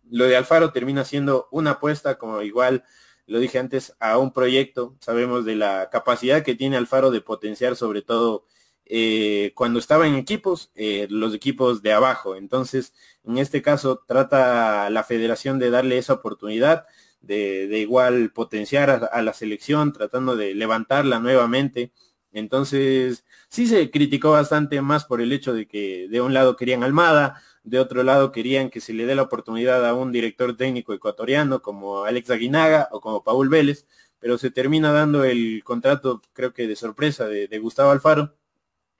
[0.09, 2.83] lo de Alfaro termina siendo una apuesta, como igual
[3.27, 4.95] lo dije antes, a un proyecto.
[4.99, 8.45] Sabemos de la capacidad que tiene Alfaro de potenciar sobre todo
[8.85, 12.35] eh, cuando estaba en equipos, eh, los equipos de abajo.
[12.35, 12.93] Entonces,
[13.23, 16.85] en este caso, trata la federación de darle esa oportunidad
[17.23, 21.91] de, igual potenciar a, la selección, tratando de levantarla nuevamente.
[22.31, 26.83] Entonces, sí se criticó bastante más por el hecho de que de un lado querían
[26.83, 30.93] Almada, de otro lado querían que se le dé la oportunidad a un director técnico
[30.93, 33.87] ecuatoriano como Alex Aguinaga o como Paul Vélez,
[34.19, 38.35] pero se termina dando el contrato, creo que de sorpresa, de Gustavo Alfaro,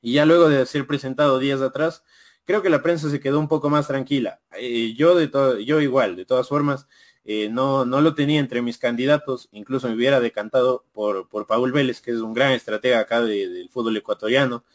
[0.01, 2.03] y ya luego de ser presentado días atrás,
[2.45, 4.41] creo que la prensa se quedó un poco más tranquila.
[4.57, 5.29] Eh, yo de
[5.65, 6.87] yo igual, de todas formas,
[7.25, 11.71] eh, no, no lo tenía entre mis candidatos, incluso me hubiera decantado por, por Paul
[11.71, 14.65] Vélez, que es un gran estratega acá del fútbol ecuatoriano,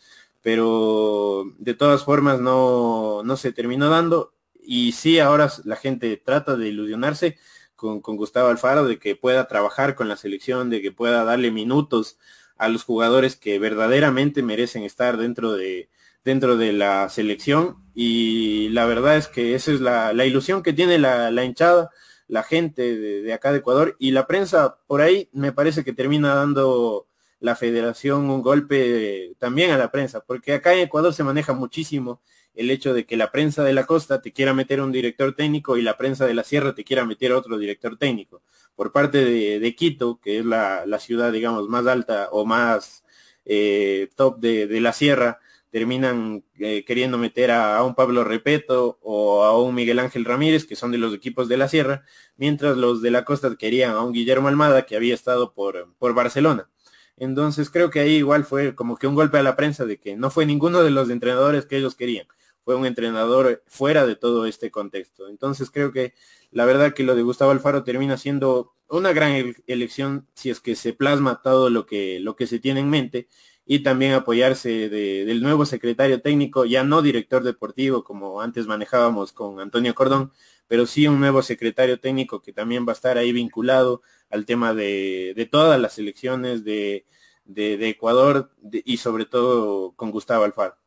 [0.42, 4.32] pero de todas formas no, no se terminó dando.
[4.62, 7.38] Y sí ahora la gente trata de ilusionarse
[7.76, 11.50] con, con, Gustavo Alfaro de que pueda trabajar con la selección, de que pueda darle
[11.50, 12.18] minutos
[12.56, 15.90] a los jugadores que verdaderamente merecen estar dentro de,
[16.24, 17.76] dentro de la selección.
[17.94, 21.90] Y la verdad es que esa es la, la ilusión que tiene la hinchada,
[22.28, 26.34] la gente de, acá de Ecuador y la prensa por ahí me parece que termina
[26.34, 27.08] dando
[27.40, 32.20] la federación un golpe también a la prensa, porque acá en Ecuador se maneja muchísimo
[32.54, 35.76] el hecho de que la prensa de la costa te quiera meter un director técnico
[35.76, 38.42] y la prensa de la sierra te quiera meter otro director técnico.
[38.74, 43.04] Por parte de, de Quito, que es la, la, ciudad, digamos, más alta o más
[43.44, 45.38] eh, top de, de, la sierra,
[45.78, 50.66] terminan eh, queriendo meter a, a, un Pablo Repeto o a un Miguel Ángel Ramírez,
[50.66, 52.02] que son de los equipos de la sierra,
[52.36, 56.14] mientras los de la costa querían a un Guillermo Almada, que había estado por, por
[56.14, 56.68] Barcelona.
[57.16, 60.16] Entonces creo que ahí igual fue como que un golpe a la prensa de que
[60.16, 62.26] no fue ninguno de los entrenadores que ellos querían
[62.64, 65.28] fue un entrenador fuera de todo este contexto.
[65.28, 66.12] Entonces creo que
[66.50, 70.74] la verdad que lo de Gustavo Alfaro termina siendo una gran elección si es que
[70.76, 73.28] se plasma todo lo que, lo que se tiene en mente
[73.70, 79.32] y también apoyarse de, del nuevo secretario técnico, ya no director deportivo como antes manejábamos
[79.32, 80.32] con Antonio Cordón,
[80.66, 84.00] pero sí un nuevo secretario técnico que también va a estar ahí vinculado
[84.30, 87.04] al tema de, de todas las elecciones de,
[87.44, 90.78] de, de Ecuador y sobre todo con Gustavo Alfaro.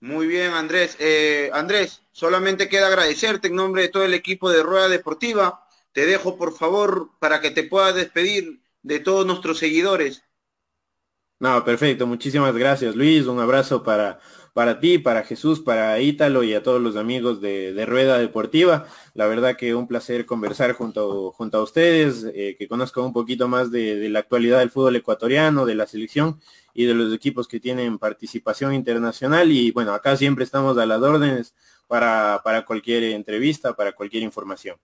[0.00, 0.98] Muy bien, Andrés.
[1.00, 5.66] Eh, Andrés, solamente queda agradecerte en nombre de todo el equipo de Rueda Deportiva.
[5.92, 10.22] Te dejo, por favor, para que te puedas despedir de todos nuestros seguidores.
[11.44, 12.06] No, perfecto.
[12.06, 13.26] Muchísimas gracias, Luis.
[13.26, 14.18] Un abrazo para,
[14.54, 18.86] para ti, para Jesús, para Ítalo y a todos los amigos de, de Rueda Deportiva.
[19.12, 23.46] La verdad que un placer conversar junto, junto a ustedes, eh, que conozcan un poquito
[23.46, 26.40] más de, de la actualidad del fútbol ecuatoriano, de la selección
[26.72, 29.52] y de los equipos que tienen participación internacional.
[29.52, 31.54] Y bueno, acá siempre estamos a las órdenes
[31.86, 34.78] para, para cualquier entrevista, para cualquier información.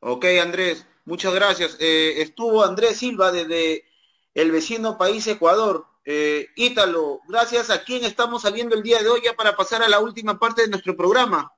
[0.00, 1.78] Ok, Andrés, muchas gracias.
[1.80, 3.93] Eh, estuvo Andrés Silva desde
[4.34, 5.86] el vecino país Ecuador.
[6.04, 9.88] Eh, Ítalo, gracias a quien estamos saliendo el día de hoy ya para pasar a
[9.88, 11.52] la última parte de nuestro programa.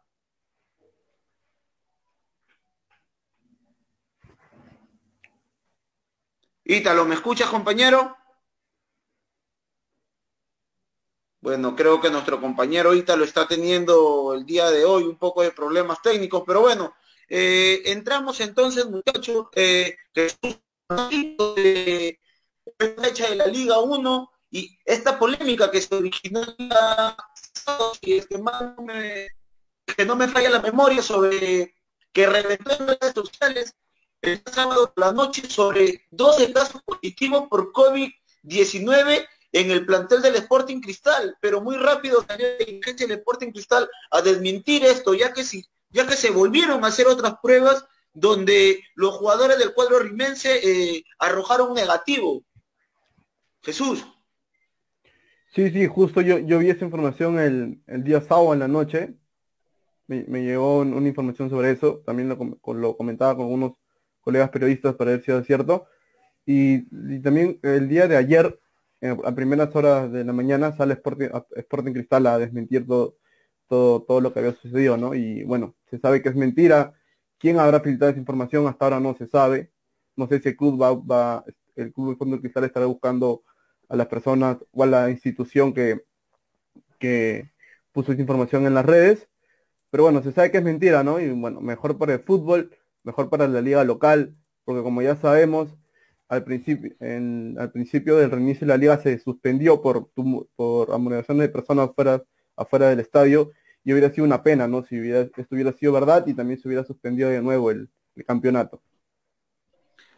[6.65, 8.17] Ítalo, ¿me escuchas, compañero?
[11.41, 15.53] Bueno, creo que nuestro compañero Ítalo está teniendo el día de hoy un poco de
[15.53, 16.95] problemas técnicos, pero bueno,
[17.29, 22.19] eh, entramos entonces, muchachos, eh, de
[22.79, 26.43] fecha de la Liga 1 y esta polémica que se originó
[28.01, 29.29] y es que, no me,
[29.85, 31.75] que no me falla la memoria sobre
[32.13, 33.75] que reventó en redes sociales
[34.23, 40.37] el sábado por la noche sobre 12 casos positivos por COVID-19 en el plantel del
[40.37, 45.65] Sporting Cristal, pero muy rápido salió el Sporting Cristal a desmentir esto, ya que, si,
[45.91, 51.05] ya que se volvieron a hacer otras pruebas donde los jugadores del cuadro rimense eh,
[51.19, 52.43] arrojaron negativo.
[53.67, 54.07] Jesús.
[55.53, 59.17] Sí, sí, justo yo, yo vi esa información el, el día sábado en la noche.
[60.07, 62.01] Me, me llegó un, una información sobre eso.
[62.07, 62.39] También lo,
[62.75, 63.73] lo, comentaba con unos
[64.21, 65.89] colegas periodistas para ver si era cierto.
[66.45, 68.57] Y, y también el día de ayer
[69.03, 73.17] a primeras horas de la mañana sale Sporting, Sporting Cristal a desmentir todo,
[73.67, 75.13] todo, todo lo que había sucedido, ¿no?
[75.13, 76.95] Y bueno, se sabe que es mentira.
[77.37, 78.69] ¿Quién habrá filtrado esa información?
[78.69, 79.73] Hasta ahora no se sabe.
[80.15, 81.45] No sé si el club va, va
[81.77, 83.43] el club de Fondo Cristal estará buscando
[83.89, 86.03] a las personas o a la institución que,
[86.99, 87.51] que
[87.93, 89.29] puso esa información en las redes.
[89.91, 91.21] Pero bueno, se sabe que es mentira, ¿no?
[91.21, 95.75] Y bueno, mejor para el fútbol, mejor para la liga local, porque como ya sabemos,
[96.29, 100.11] al principio, en, al principio del reinicio de la liga se suspendió por,
[100.57, 102.23] por amonestación de personas afuera,
[102.57, 103.53] afuera del estadio
[103.85, 104.83] y hubiera sido una pena, ¿no?
[104.85, 108.25] Si hubiera, esto hubiera sido verdad y también se hubiera suspendido de nuevo el, el
[108.25, 108.83] campeonato.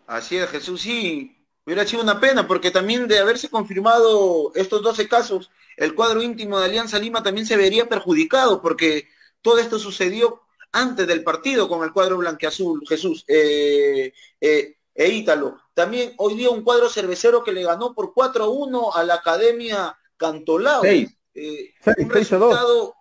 [0.06, 1.37] Así es, Jesús, sí,
[1.68, 6.58] hubiera sido una pena porque también de haberse confirmado estos 12 casos, el cuadro íntimo
[6.58, 9.06] de Alianza Lima también se vería perjudicado porque
[9.42, 10.40] todo esto sucedió
[10.72, 13.22] antes del partido con el cuadro blanqueazul, Jesús.
[13.28, 15.60] Eh, eh, e Ítalo.
[15.74, 20.80] También hoy día un cuadro cervecero que le ganó por 4-1 a la Academia Cantolao.
[20.80, 21.14] Seis.
[21.34, 22.94] Eh, seis, un seis resultado,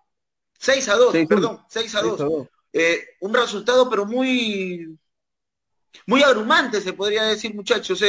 [0.59, 2.47] 6 a 2, perdón, 6 a 2.
[2.73, 4.99] Eh, un resultado pero muy
[6.05, 8.01] muy abrumante se podría decir muchachos.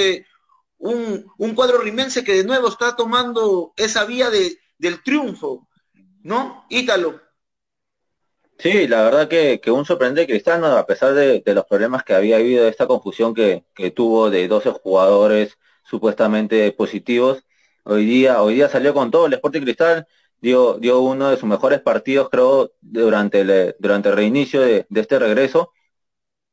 [0.79, 5.69] Un, un cuadro rimense que de nuevo está tomando esa vía de, del triunfo,
[6.23, 6.65] ¿no?
[6.71, 7.21] Ítalo.
[8.59, 12.15] Sí, la verdad que, que un sorprendente Cristiano, a pesar de, de, los problemas que
[12.15, 17.45] había habido, de esta confusión que, que tuvo de 12 jugadores supuestamente positivos,
[17.91, 20.07] Hoy día, hoy día salió con todo el Sporting Cristal,
[20.43, 25.73] dio, dio uno de sus mejores partidos, creo, durante el, durante reinicio de, este regreso.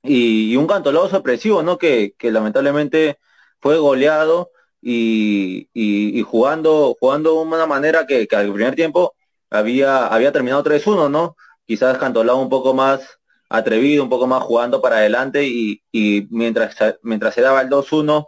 [0.03, 1.77] Y, un cantolado sorpresivo, ¿no?
[1.77, 3.19] Que, que lamentablemente
[3.65, 9.15] fue goleado y, y, jugando, jugando de una manera que, que al primer tiempo
[9.49, 11.35] había, había terminado 3-1, ¿no?
[11.65, 13.17] Quizás Cantolao un poco más
[13.49, 18.27] atrevido, un poco más jugando para adelante y, y mientras, mientras se daba el 2-1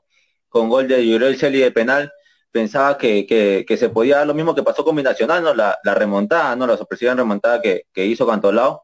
[0.49, 2.11] con gol de Yurel Celi de penal,
[2.49, 5.53] pensaba que, que, se podía dar lo mismo que pasó con Binacional, ¿no?
[5.53, 6.65] La, remontada, ¿no?
[6.65, 8.81] La sorpresiva remontada que, que hizo Cantolao,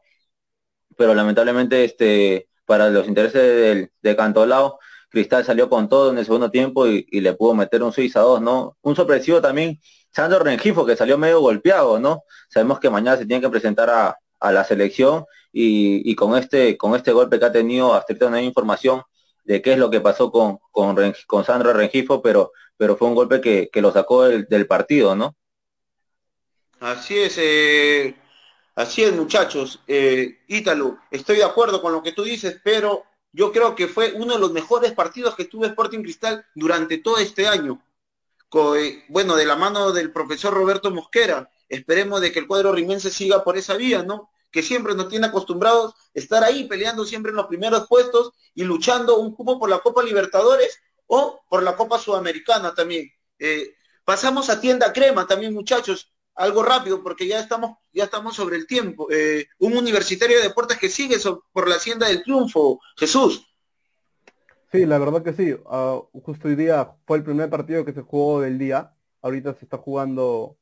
[0.96, 4.78] pero lamentablemente este para los intereses del, de Cantolao,
[5.14, 8.20] Cristal salió con todo en el segundo tiempo y, y le pudo meter un Suiza
[8.20, 8.76] 2, ¿no?
[8.82, 9.80] Un sorpresivo también
[10.14, 12.22] Sandro Rengifo, que salió medio golpeado, ¿no?
[12.48, 14.18] Sabemos que mañana se tiene que presentar a,
[14.52, 18.44] la selección y, con este con este golpe que ha tenido, hasta ahorita no hay
[18.44, 19.02] información
[19.42, 20.96] de qué es lo que pasó con, con,
[21.26, 25.34] con Sandro Rengifo, pero, pero fue un golpe que, lo sacó del, partido, ¿no?
[26.80, 28.14] Así es, eh,
[28.74, 29.82] así es, muchachos.
[29.86, 33.04] Eh, Ítalo, estoy de acuerdo con lo que tú dices, pero
[33.34, 37.18] yo creo que fue uno de los mejores partidos que tuvo Sporting Cristal durante todo
[37.18, 37.84] este año.
[38.76, 41.50] Eh, bueno, de la mano del profesor Roberto Mosquera.
[41.68, 44.30] Esperemos de que el cuadro rimense siga por esa vía, ¿no?
[44.52, 49.18] Que siempre nos tiene acostumbrados estar ahí peleando siempre en los primeros puestos y luchando
[49.18, 50.78] un cupo por la Copa Libertadores
[51.08, 53.10] o por la Copa Sudamericana también.
[53.40, 53.74] Eh,
[54.04, 56.12] pasamos a tienda crema también, muchachos.
[56.36, 59.08] Algo rápido porque ya estamos, ya estamos sobre el tiempo.
[59.10, 61.16] Eh, un universitario de deportes que sigue
[61.52, 63.46] por la hacienda del triunfo, Jesús.
[64.72, 65.54] Sí, la verdad que sí.
[65.66, 68.92] Ah, justo hoy día fue el primer partido que se jugó del día.
[69.22, 70.58] Ahorita se está jugando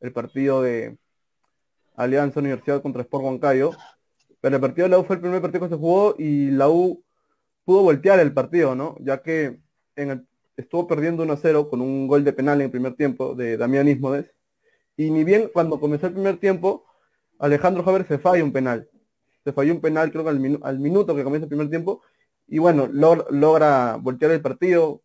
[0.00, 0.96] el partido de
[1.96, 3.72] Alianza Universidad contra Sport Huancayo.
[4.40, 6.68] Pero el partido de la U fue el primer partido que se jugó y la
[6.68, 7.02] U
[7.64, 8.96] pudo voltear el partido, ¿no?
[9.00, 9.58] Ya que
[10.56, 14.35] estuvo perdiendo 1-0 con un gol de penal en el primer tiempo de Damián Ismodes.
[14.96, 16.86] Y ni bien cuando comenzó el primer tiempo,
[17.38, 18.88] Alejandro Javier se falla un penal.
[19.44, 22.02] Se falló un penal creo que al, minuto que comienza el primer tiempo
[22.48, 25.02] y bueno, logra voltear el partido,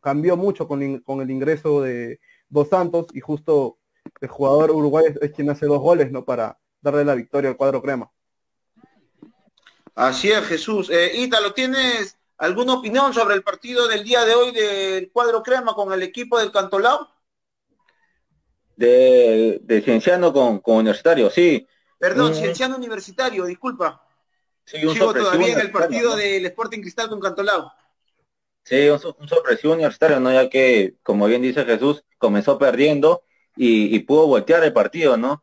[0.00, 3.78] cambió mucho con, el ingreso de Dos Santos y justo
[4.20, 6.24] el jugador uruguayo es, quien hace dos goles, ¿no?
[6.24, 8.10] Para darle la victoria al cuadro crema.
[9.94, 10.88] Así es, Jesús.
[10.90, 15.74] Eh, Ítalo, ¿tienes alguna opinión sobre el partido del día de hoy del cuadro crema
[15.74, 17.08] con el equipo del Cantolao?
[18.80, 21.66] De, de Cienciano con, Universitario, sí.
[21.98, 22.34] Perdón, mm.
[22.34, 24.02] Cienciano Universitario, disculpa.
[24.64, 27.70] Sí, un Sigo todavía en el partido del Sporting Cristal con Cantolao.
[28.64, 30.32] Sí, un, sorpresivo universitario, ¿no?
[30.32, 33.22] Ya que, como bien dice Jesús, comenzó perdiendo
[33.54, 35.42] y, pudo voltear el partido, ¿no?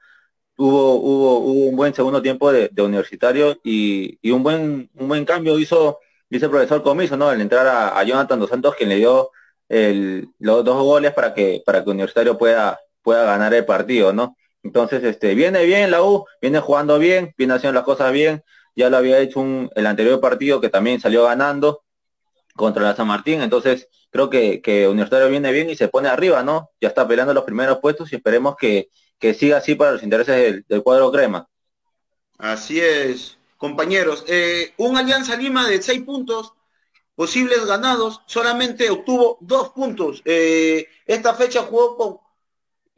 [0.58, 6.00] Hubo, hubo, un buen segundo tiempo de, universitario y, un buen un buen cambio hizo,
[6.28, 7.30] dice el profesor Comiso, ¿no?
[7.30, 9.30] Al entrar a, Jonathan Dos Santos, quien le dio
[9.70, 14.36] los dos goles para que, para que Universitario pueda, pueda ganar el partido, ¿no?
[14.64, 18.44] Entonces, este, viene bien la U, viene jugando bien, viene haciendo las cosas bien,
[18.76, 21.86] ya lo había hecho un, el anterior partido que también salió ganando
[22.54, 26.44] contra la San Martín, entonces creo que, que Universitario viene bien y se pone arriba,
[26.44, 26.72] ¿no?
[26.82, 28.90] Ya está peleando los primeros puestos y esperemos que,
[29.40, 31.48] siga así para los intereses del, cuadro crema.
[32.38, 34.26] Así es, compañeros.
[34.28, 36.52] Eh, un Alianza Lima de seis puntos
[37.16, 40.22] posibles ganados, solamente obtuvo dos puntos.
[40.26, 42.27] Eh, esta fecha jugó con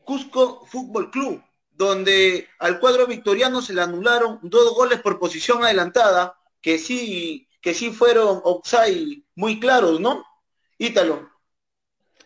[0.09, 1.39] Cusco Fútbol Club
[1.79, 7.73] donde al cuadro victoriano se le anularon dos goles por posición adelantada, que sí, que
[7.73, 8.41] sí fueron
[9.35, 10.25] muy claros, ¿no?
[10.77, 11.29] Ítalo.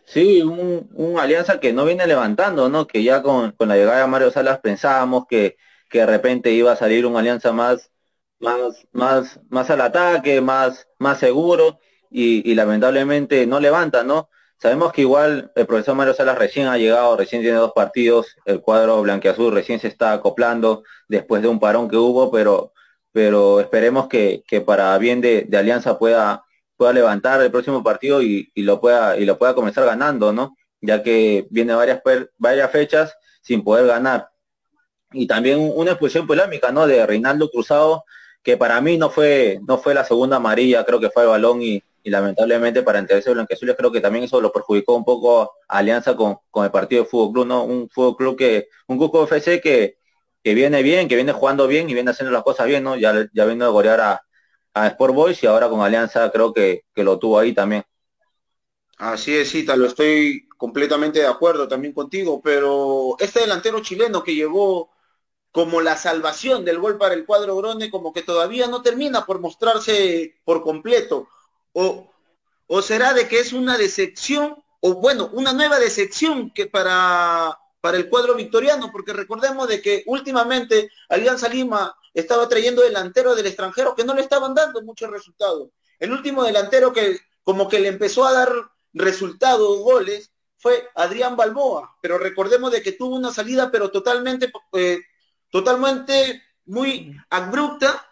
[0.06, 2.88] Sí, un, alianza que no viene levantando, ¿no?
[2.88, 5.58] Que ya con, la llegada de Mario Salas pensábamos que,
[5.88, 7.92] que, de repente iba a salir un alianza más,
[8.40, 11.80] más, más, más al ataque, más, más seguro,
[12.10, 14.30] y, y lamentablemente no levanta, ¿no?
[14.64, 18.62] Sabemos que igual el profesor Mario Salas recién ha llegado, recién tiene dos partidos, el
[18.62, 22.72] cuadro blanqueazul recién se está acoplando después de un parón que hubo, pero,
[23.12, 26.46] pero esperemos que, para bien de, Alianza pueda,
[26.78, 30.56] pueda levantar el próximo partido y, lo pueda, y lo pueda comenzar ganando, ¿no?
[30.80, 32.02] Ya que viene varias,
[32.38, 34.30] varias fechas sin poder ganar.
[35.12, 36.88] Y también una expulsión polémica, ¿no?
[36.88, 38.06] De Reinaldo Cruzado,
[38.42, 41.62] que para mí no fue, no fue la segunda amarilla, creo que fue el balón
[41.62, 45.78] y, y lamentablemente para intereses blanqueazules creo que también eso lo perjudicó un poco a
[45.78, 47.64] Alianza con, con el partido de Fútbol Club, ¿no?
[47.64, 49.98] Un Fútbol Club que, un Cusco FC que,
[50.44, 52.98] que viene bien, que viene jugando bien y viene haciendo las cosas bien, ¿no?
[52.98, 54.22] Ya, ya vino a golear a,
[54.74, 57.84] a Sport Boys y ahora con Alianza creo que, que lo tuvo ahí también.
[58.98, 64.36] Así es, Cita, lo estoy completamente de acuerdo también contigo, pero este delantero chileno que
[64.36, 64.92] llegó
[65.52, 69.40] como la salvación del gol para el cuadro Grone, como que todavía no termina por
[69.40, 71.28] mostrarse por completo
[71.74, 77.98] o, será de que es una decepción o bueno, una nueva decepción que para, para
[77.98, 83.96] el cuadro victoriano, porque recordemos de que últimamente Alianza Lima estaba trayendo delantero del extranjero
[83.96, 85.70] que no le estaban dando muchos resultados.
[86.00, 88.54] El último delantero que como que le empezó a dar
[88.94, 95.02] resultados, goles, fue Adrián Balboa, pero recordemos de que tuvo una salida pero totalmente, eh,
[95.50, 98.06] totalmente muy abrupta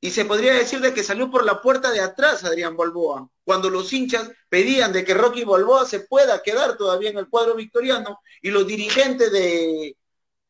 [0.00, 3.68] y se podría decir de que salió por la puerta de atrás Adrián Balboa, cuando
[3.68, 8.18] los hinchas pedían de que Rocky Balboa se pueda quedar todavía en el cuadro victoriano
[8.40, 9.96] y los dirigentes de,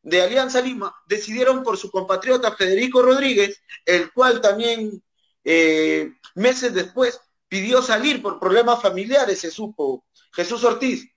[0.03, 5.03] de Alianza Lima decidieron por su compatriota Federico Rodríguez, el cual también
[5.43, 10.05] eh, meses después pidió salir por problemas familiares, se supo.
[10.31, 11.09] Jesús Ortiz.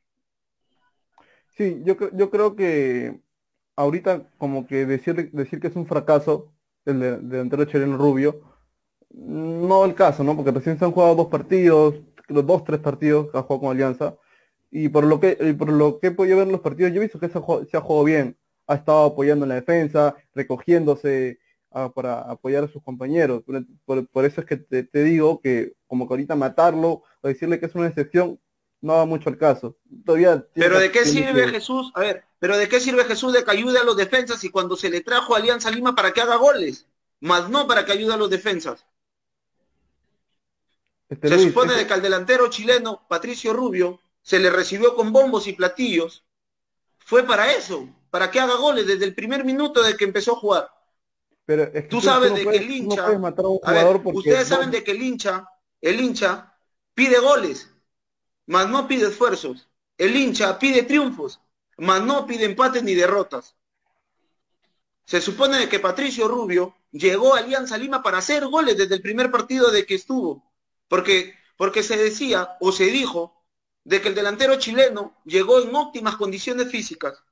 [1.57, 3.21] Sí, yo, yo creo que
[3.77, 6.54] ahorita como que decir, decir que es un fracaso
[6.87, 8.41] el delantero chileno Rubio,
[9.11, 10.37] no el caso, ¿no?
[10.37, 11.95] Porque recién se han jugado dos partidos,
[12.29, 14.17] los dos, tres partidos que ha jugado con Alianza,
[14.71, 17.05] y por lo que, por lo que he podido ver en los partidos, yo he
[17.05, 21.39] visto que se, ha jugado bien, ha estado apoyando en la defensa, recogiéndose
[21.71, 23.45] ah, para apoyar a sus compañeros.
[23.85, 27.75] Por, eso es que te, digo que como que ahorita matarlo o decirle que es
[27.77, 28.41] una excepción,
[28.81, 29.77] no va mucho al caso.
[30.05, 33.53] Todavía pero de qué sirve Jesús, a ver, pero de qué sirve Jesús de que
[33.53, 36.37] ayude a los defensas y cuando se le trajo a Alianza Lima para que haga
[36.37, 36.87] goles,
[37.21, 38.85] más no para que ayude a los defensas.
[41.09, 45.11] Este se supone este de que al delantero chileno, Patricio Rubio, se le recibió con
[45.11, 46.23] bombos y platillos.
[46.99, 50.41] Fue para eso, para que haga goles desde el primer minuto de que empezó a
[50.41, 50.69] jugar.
[51.47, 53.07] Pero tú sabes de que el hincha,
[54.05, 55.49] ustedes saben de que el hincha,
[55.81, 56.55] el hincha
[56.93, 57.71] pide goles
[58.45, 59.67] mas no pide esfuerzos.
[59.97, 61.41] El hincha pide triunfos,
[61.79, 63.57] mas no pide empates ni derrotas.
[65.05, 69.31] Se supone que Patricio Rubio llegó a Alianza Lima para hacer goles desde el primer
[69.31, 70.51] partido de que estuvo,
[70.89, 73.45] porque, porque se decía o se dijo
[73.85, 77.23] de que el delantero chileno llegó en óptimas condiciones físicas.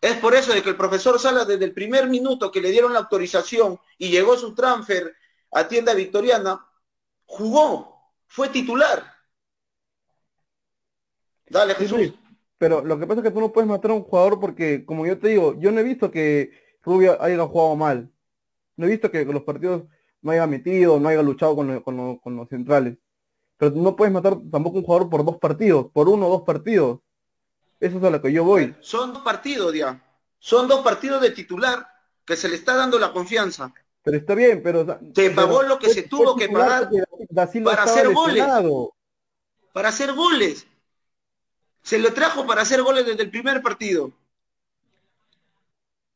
[0.00, 2.92] Es por eso de que el profesor Sala desde el primer minuto que le dieron
[2.92, 5.14] la autorización y llegó su transfer
[5.52, 6.66] a tienda victoriana,
[7.24, 9.14] jugó, fue titular.
[11.48, 12.12] Dale, Jesús.
[12.58, 15.06] Pero lo que pasa es que tú no puedes matar a un jugador porque, como
[15.06, 16.52] yo te digo, yo no he visto que
[16.82, 18.10] Rubio haya jugado mal.
[18.76, 19.84] No he visto que los partidos
[20.22, 22.96] no haya metido, no haya luchado con, con, los centrales.
[23.58, 26.42] Pero no puedes matar tampoco a un jugador por dos partidos, por uno o dos
[26.42, 27.00] partidos.
[27.80, 28.74] Eso es a lo que yo voy.
[28.80, 30.02] Son dos partidos ya.
[30.38, 31.86] Son dos partidos de titular
[32.24, 33.72] que se le está dando la confianza.
[34.02, 34.86] Pero está bien, pero...
[35.14, 36.90] Se pagó lo que se tuvo que pagar
[37.64, 38.44] para hacer goles.
[39.72, 40.66] Para hacer goles.
[41.86, 44.10] Se lo trajo para hacer goles desde el primer partido.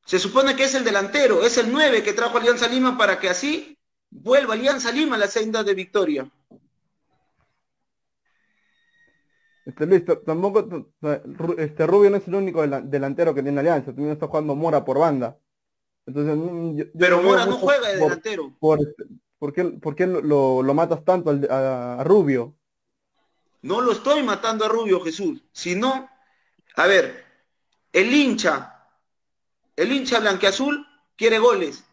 [0.04, 3.28] Se supone que es el delantero, es el 9 que trajo Alianza Lima para que
[3.28, 3.78] así
[4.10, 6.28] vuelva Alianza Lima a la senda de victoria.
[9.64, 10.88] Este Luis, tampoco
[11.56, 14.98] este Rubio no es el único delantero que tiene Alianza, también está jugando Mora por
[14.98, 15.38] banda.
[16.04, 18.52] Entonces, Pero Mora no juega de delantero.
[18.58, 18.80] Por,
[19.38, 19.52] por,
[19.94, 22.56] qué, lo, matas tanto a, Rubio?
[23.62, 25.42] No lo estoy matando a Rubio, Jesús.
[25.52, 26.10] Sino,
[26.76, 27.26] a ver,
[27.92, 28.88] el hincha,
[29.76, 30.86] el hincha blanqueazul
[31.16, 31.84] quiere goles.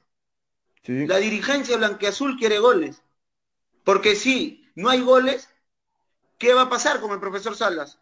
[0.83, 3.01] La dirigencia blanqueazul quiere goles.
[3.83, 5.49] Porque si no hay goles,
[6.37, 7.99] ¿qué va a pasar con el profesor Salas?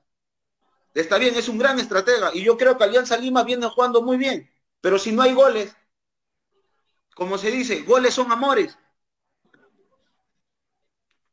[0.93, 4.17] Está bien, es un gran estratega y yo creo que Alianza Lima viene jugando muy
[4.17, 4.51] bien.
[4.81, 5.75] Pero si no hay goles,
[7.15, 8.77] como se dice, goles son amores.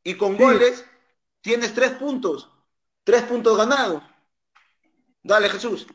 [0.03, 0.85] Y con goles
[1.43, 2.49] tienes tres puntos,
[3.03, 4.01] tres puntos ganados.
[5.21, 5.85] Dale, Jesús.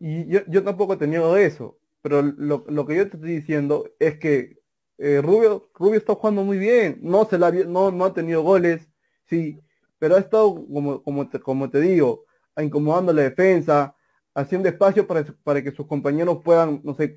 [0.00, 4.58] Y yo, tampoco he tenido eso, pero lo, que yo te estoy diciendo es que
[4.98, 8.88] eh, Rubio, Rubio está jugando muy bien, no, se la, no, no ha tenido goles,
[9.26, 9.60] sí,
[9.98, 12.24] pero ha estado, como, como, te, como te digo,
[12.56, 13.94] incomodando la defensa,
[14.34, 17.16] haciendo espacio para, para que sus compañeros puedan, no sé,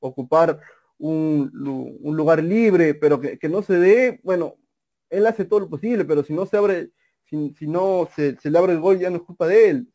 [0.00, 0.60] ocupar
[0.98, 1.50] un,
[2.02, 4.56] lugar libre, pero que, no se dé, bueno,
[5.12, 6.90] él hace todo lo posible, pero si no se abre,
[7.28, 9.86] si, no se, le abre el gol ya no es culpa de él.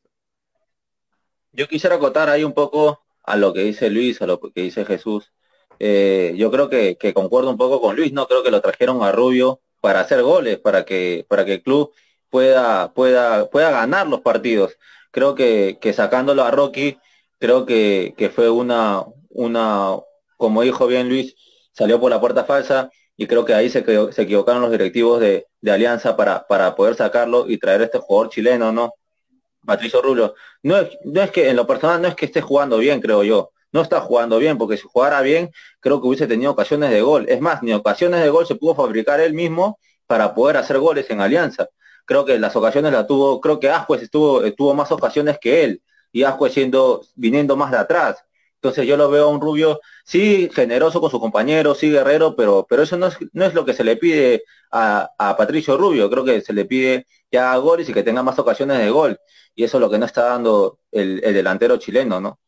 [1.51, 4.85] Yo quisiera acotar ahí un poco a lo que dice Luis, a lo que dice
[4.85, 5.33] Jesús.
[5.79, 9.11] Eh, yo creo que, concuerdo un poco con Luis, no creo que lo trajeron a
[9.11, 11.91] Rubio para hacer goles, para que, para que el club
[12.29, 14.77] pueda, pueda, pueda ganar los partidos.
[15.11, 16.97] Creo que, que sacándolo a Rocky,
[17.39, 19.95] creo que, que fue una, una,
[20.37, 21.35] como dijo bien Luis,
[21.71, 25.47] salió por la puerta falsa y creo que ahí se, se equivocaron los directivos de,
[25.67, 28.93] Alianza para, para poder sacarlo y traer a este jugador chileno, ¿no?
[29.65, 30.35] Patricio Rubio.
[30.63, 33.23] No es, no es que en lo personal no es que esté jugando bien, creo
[33.23, 33.51] yo.
[33.73, 37.25] No está jugando bien, porque si jugara bien, creo que hubiese tenido ocasiones de gol.
[37.27, 41.09] Es más, ni ocasiones de gol se pudo fabricar él mismo para poder hacer goles
[41.09, 41.67] en Alianza.
[42.05, 45.81] creo que las ocasiones la tuvo, creo que Ascuez estuvo, tuvo más ocasiones que él,
[46.13, 48.23] y Ascuez siendo, viniendo más de atrás.
[48.61, 52.65] Entonces yo lo veo a un Rubio, sí, generoso con su compañero, sí, guerrero, pero,
[52.67, 56.09] pero eso no es, no es lo que se le pide a, a Patricio Rubio,
[56.09, 59.19] creo que se le pide que haga goles y que tenga más ocasiones de gol.
[59.55, 62.39] Y eso es lo que no está dando el, el delantero chileno, ¿no?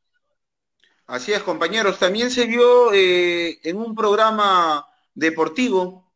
[1.07, 1.98] Así es, compañeros.
[1.99, 6.11] También se vio eh, en un programa deportivo,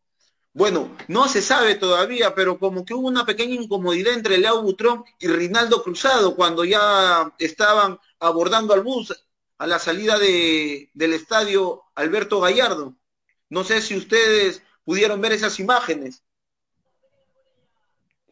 [0.53, 5.03] bueno, no se sabe todavía, pero como que hubo una pequeña incomodidad entre Leo Butrón
[5.19, 9.13] y Rinaldo Cruzado cuando ya estaban abordando al bus
[9.57, 12.95] a la salida de, del estadio Alberto Gallardo.
[13.49, 16.23] No sé si ustedes pudieron ver esas imágenes.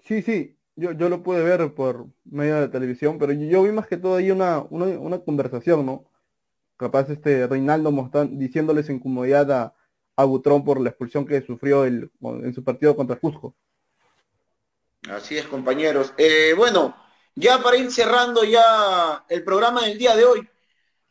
[0.03, 3.72] Sí, sí, yo, yo lo pude ver por medio de la televisión, pero yo vi
[3.72, 6.06] más que todo ahí una, una, una conversación, ¿no?
[6.76, 9.76] Capaz este Reinaldo mostrando, diciéndole su incomodidad a,
[10.15, 13.56] a Butrón por la expulsión que sufrió el, en su partido contra Cusco.
[15.10, 16.14] Así es, compañeros.
[16.18, 16.95] Eh, bueno,
[17.35, 20.48] ya para ir cerrando ya el programa del día de hoy,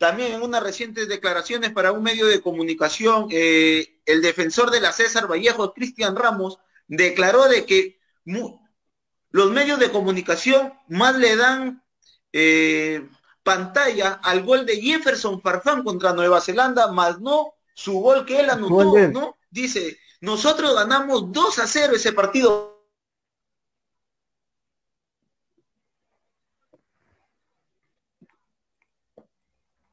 [0.00, 4.92] también en unas recientes declaraciones para un medio de comunicación, eh, el defensor de la
[4.92, 6.58] César Vallejo, Cristian Ramos,
[6.88, 11.84] declaró de que los medios de comunicación más le dan
[12.32, 13.06] eh,
[13.42, 18.48] pantalla al gol de Jefferson Farfán contra Nueva Zelanda, más no su gol que él
[18.48, 19.36] anotó, ¿no?
[19.50, 22.69] Dice, nosotros ganamos 2 a 0 ese partido.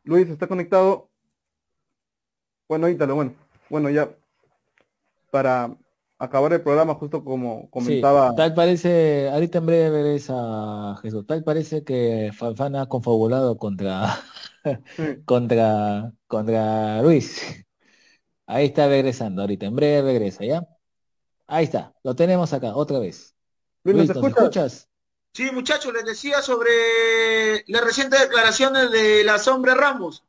[0.07, 1.09] Luis, ¿está conectado?
[2.69, 3.35] Bueno, Ítalo, bueno.
[3.69, 4.09] Bueno, ya
[5.29, 5.75] para
[6.17, 8.33] acabar el programa, justo como comentaba.
[8.33, 14.15] tal parece, ahorita en breve veréis a Jesús, tal parece que Falfana ha confabulado contra,
[15.25, 17.65] contra, contra Luis.
[18.45, 20.65] Ahí está regresando ahorita, en breve regresa, ¿ya?
[21.47, 23.35] Ahí está, lo tenemos acá, otra vez.
[23.83, 24.86] Luis, ¿me escuchas?
[25.37, 30.25] Sí, muchachos, les decía sobre las recientes declaraciones de la sombra Ramos.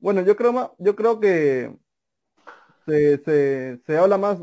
[0.00, 1.72] Bueno, yo creo, yo creo que
[2.88, 4.38] se, se, habla más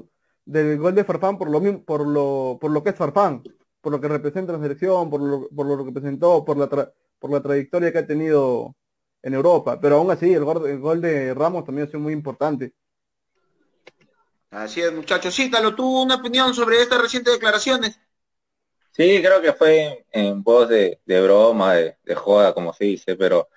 [0.46, 3.44] del gol de Farfán por lo, por lo, por lo que es Farfán,
[3.82, 6.70] por lo que representa la selección, por lo, por lo que presentó, por la,
[7.20, 8.78] por la trayectoria que ha tenido
[9.24, 9.78] en Europa.
[9.82, 12.74] Pero aún así, el gol, el gol de Ramos también ha sido muy importante.
[14.52, 15.36] Así es, muchachos.
[15.36, 18.00] Sí, Talo, ¿tuvo una opinión sobre estas recientes declaraciones?
[18.98, 23.48] Sí, creo que fue en, voz de, broma, de, de, joda, como se dice, pero,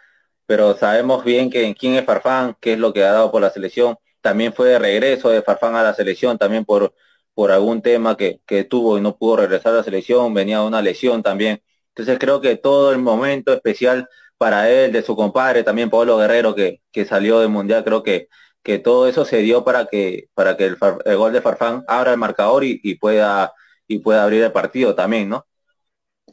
[0.47, 3.51] pero sabemos bien que quién es Farfán, qué es lo que ha dado por la
[3.51, 6.95] selección también fue de regreso de Farfán a la selección, también por,
[7.35, 10.67] por algún tema que, que tuvo y no pudo regresar a la selección, venía de
[10.67, 11.63] una lesión también.
[11.89, 14.09] Entonces creo que todo el momento especial
[14.39, 18.29] para él, de su compadre, también Pablo Guerrero, que, que salió del Mundial, creo que,
[18.63, 20.77] que todo eso se dio para que, para que el,
[21.17, 23.53] gol de Farfán abra el marcador y, y, pueda,
[23.91, 25.47] y pueda abrir el partido también, ¿no?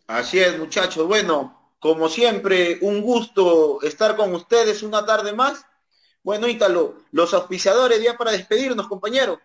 [0.07, 1.05] Así es, muchachos.
[1.07, 5.65] Bueno, como siempre, un gusto estar con ustedes una tarde más
[6.27, 9.39] bueno, Ítalo, los auspiciadores ya para despedirnos, compañero.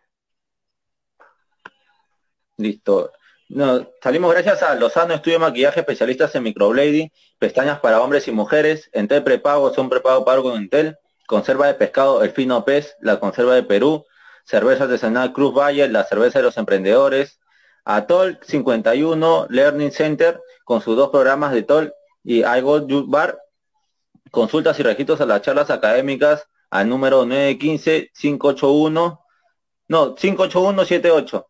[2.57, 3.13] Listo.
[3.49, 8.33] No, salimos gracias a Lozano Estudio de Maquillaje, especialistas en microblading, pestañas para hombres y
[8.33, 10.99] mujeres, Entel prepago, son prepago pago con Entel,
[11.29, 14.05] conserva de pescado, el fino pez, la conserva de Perú,
[14.45, 17.39] cerveza artesanal Cruz Valle, la cerveza de los emprendedores,
[17.85, 21.93] Atol 51 Learning Center, con sus dos programas de TOL
[22.25, 23.39] y iGold Bar,
[24.31, 29.21] consultas y registros a las charlas académicas al número 915-581,
[29.89, 31.47] no, 58178.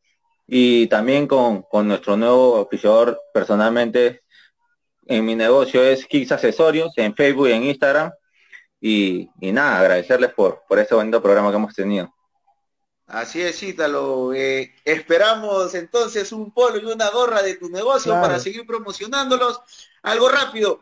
[0.48, 4.22] Y también con, con nuestro nuevo oficiador personalmente
[5.06, 8.10] en mi negocio es Kicks Accesorios en Facebook y en Instagram.
[8.80, 12.12] Y, y nada, agradecerles por, por este bonito programa que hemos tenido.
[13.12, 14.32] Así es, Ítalo.
[14.32, 19.60] Eh, esperamos entonces un polo y una gorra de tu negocio para seguir promocionándolos.
[20.02, 20.80] Algo rápido.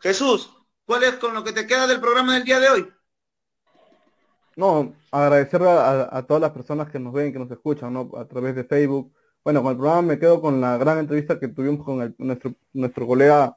[0.00, 0.50] Jesús,
[0.84, 2.92] ¿cuál es con lo que te queda del programa del día de hoy?
[4.56, 8.10] No, agradecer a, todas las personas que nos ven, que nos escuchan, ¿no?
[8.16, 9.12] A través de Facebook.
[9.44, 13.06] Bueno, con el programa me quedo con la gran entrevista que tuvimos con nuestro, nuestro
[13.06, 13.56] colega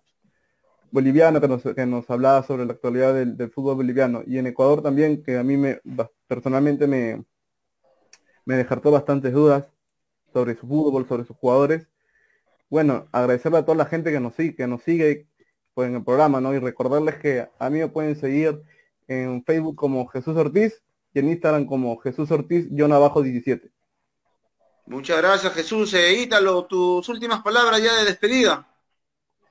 [0.92, 4.22] boliviano que nos, que nos hablaba sobre la actualidad del, fútbol boliviano.
[4.28, 5.82] Y en Ecuador también, que a mí me
[6.28, 7.26] personalmente me,
[8.46, 9.70] me descartó bastantes dudas
[10.34, 11.88] sobre su fútbol, sobre sus jugadores.
[12.70, 15.28] Bueno, agradecerle a toda la gente que nos sigue, que nos sigue
[15.74, 16.54] pues, en el programa, ¿no?
[16.54, 18.62] Y recordarles que a mí me pueden seguir
[19.08, 20.82] en Facebook como Jesús Ortiz
[21.14, 23.70] y en Instagram como Jesús Ortiz, abajo 17.
[24.86, 25.94] Muchas gracias Jesús.
[25.94, 28.68] Eh, Ítalo, tus últimas palabras ya de despedida.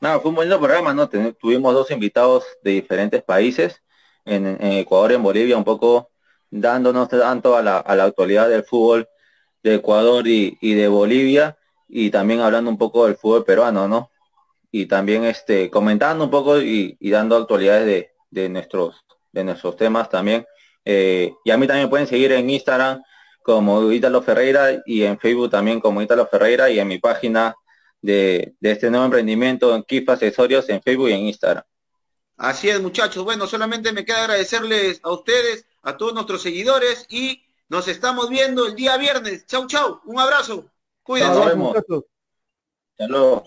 [0.01, 1.09] No, fue un buen programa, ¿no?
[1.09, 3.83] tuvimos dos invitados de diferentes países,
[4.25, 6.10] en, Ecuador y en Bolivia, un poco
[6.51, 9.09] dándonos tanto a la, a la actualidad del fútbol
[9.63, 11.57] de Ecuador y, de Bolivia,
[11.89, 14.11] y también hablando un poco del fútbol peruano, ¿no?
[14.71, 20.09] Y también este, comentando un poco y, dando actualidades de, de, nuestros, de nuestros temas
[20.09, 20.47] también.
[20.85, 23.03] Eh, y a mí también pueden seguir en Instagram
[23.43, 27.55] como Ítalo Ferreira y en Facebook también como Ítalo Ferreira y en mi página
[28.01, 31.65] de, de este nuevo emprendimiento en KIF Accesorios en Facebook y en Instagram.
[32.37, 33.23] Así es, muchachos.
[33.23, 38.67] Bueno, solamente me queda agradecerles a ustedes, a todos nuestros seguidores y nos estamos viendo
[38.67, 39.47] el día viernes.
[39.47, 40.01] Chau, chau.
[40.05, 40.65] Un abrazo.
[41.03, 41.35] Cuídense.
[41.35, 41.77] Nos vemos.
[41.77, 43.45] Hasta luego.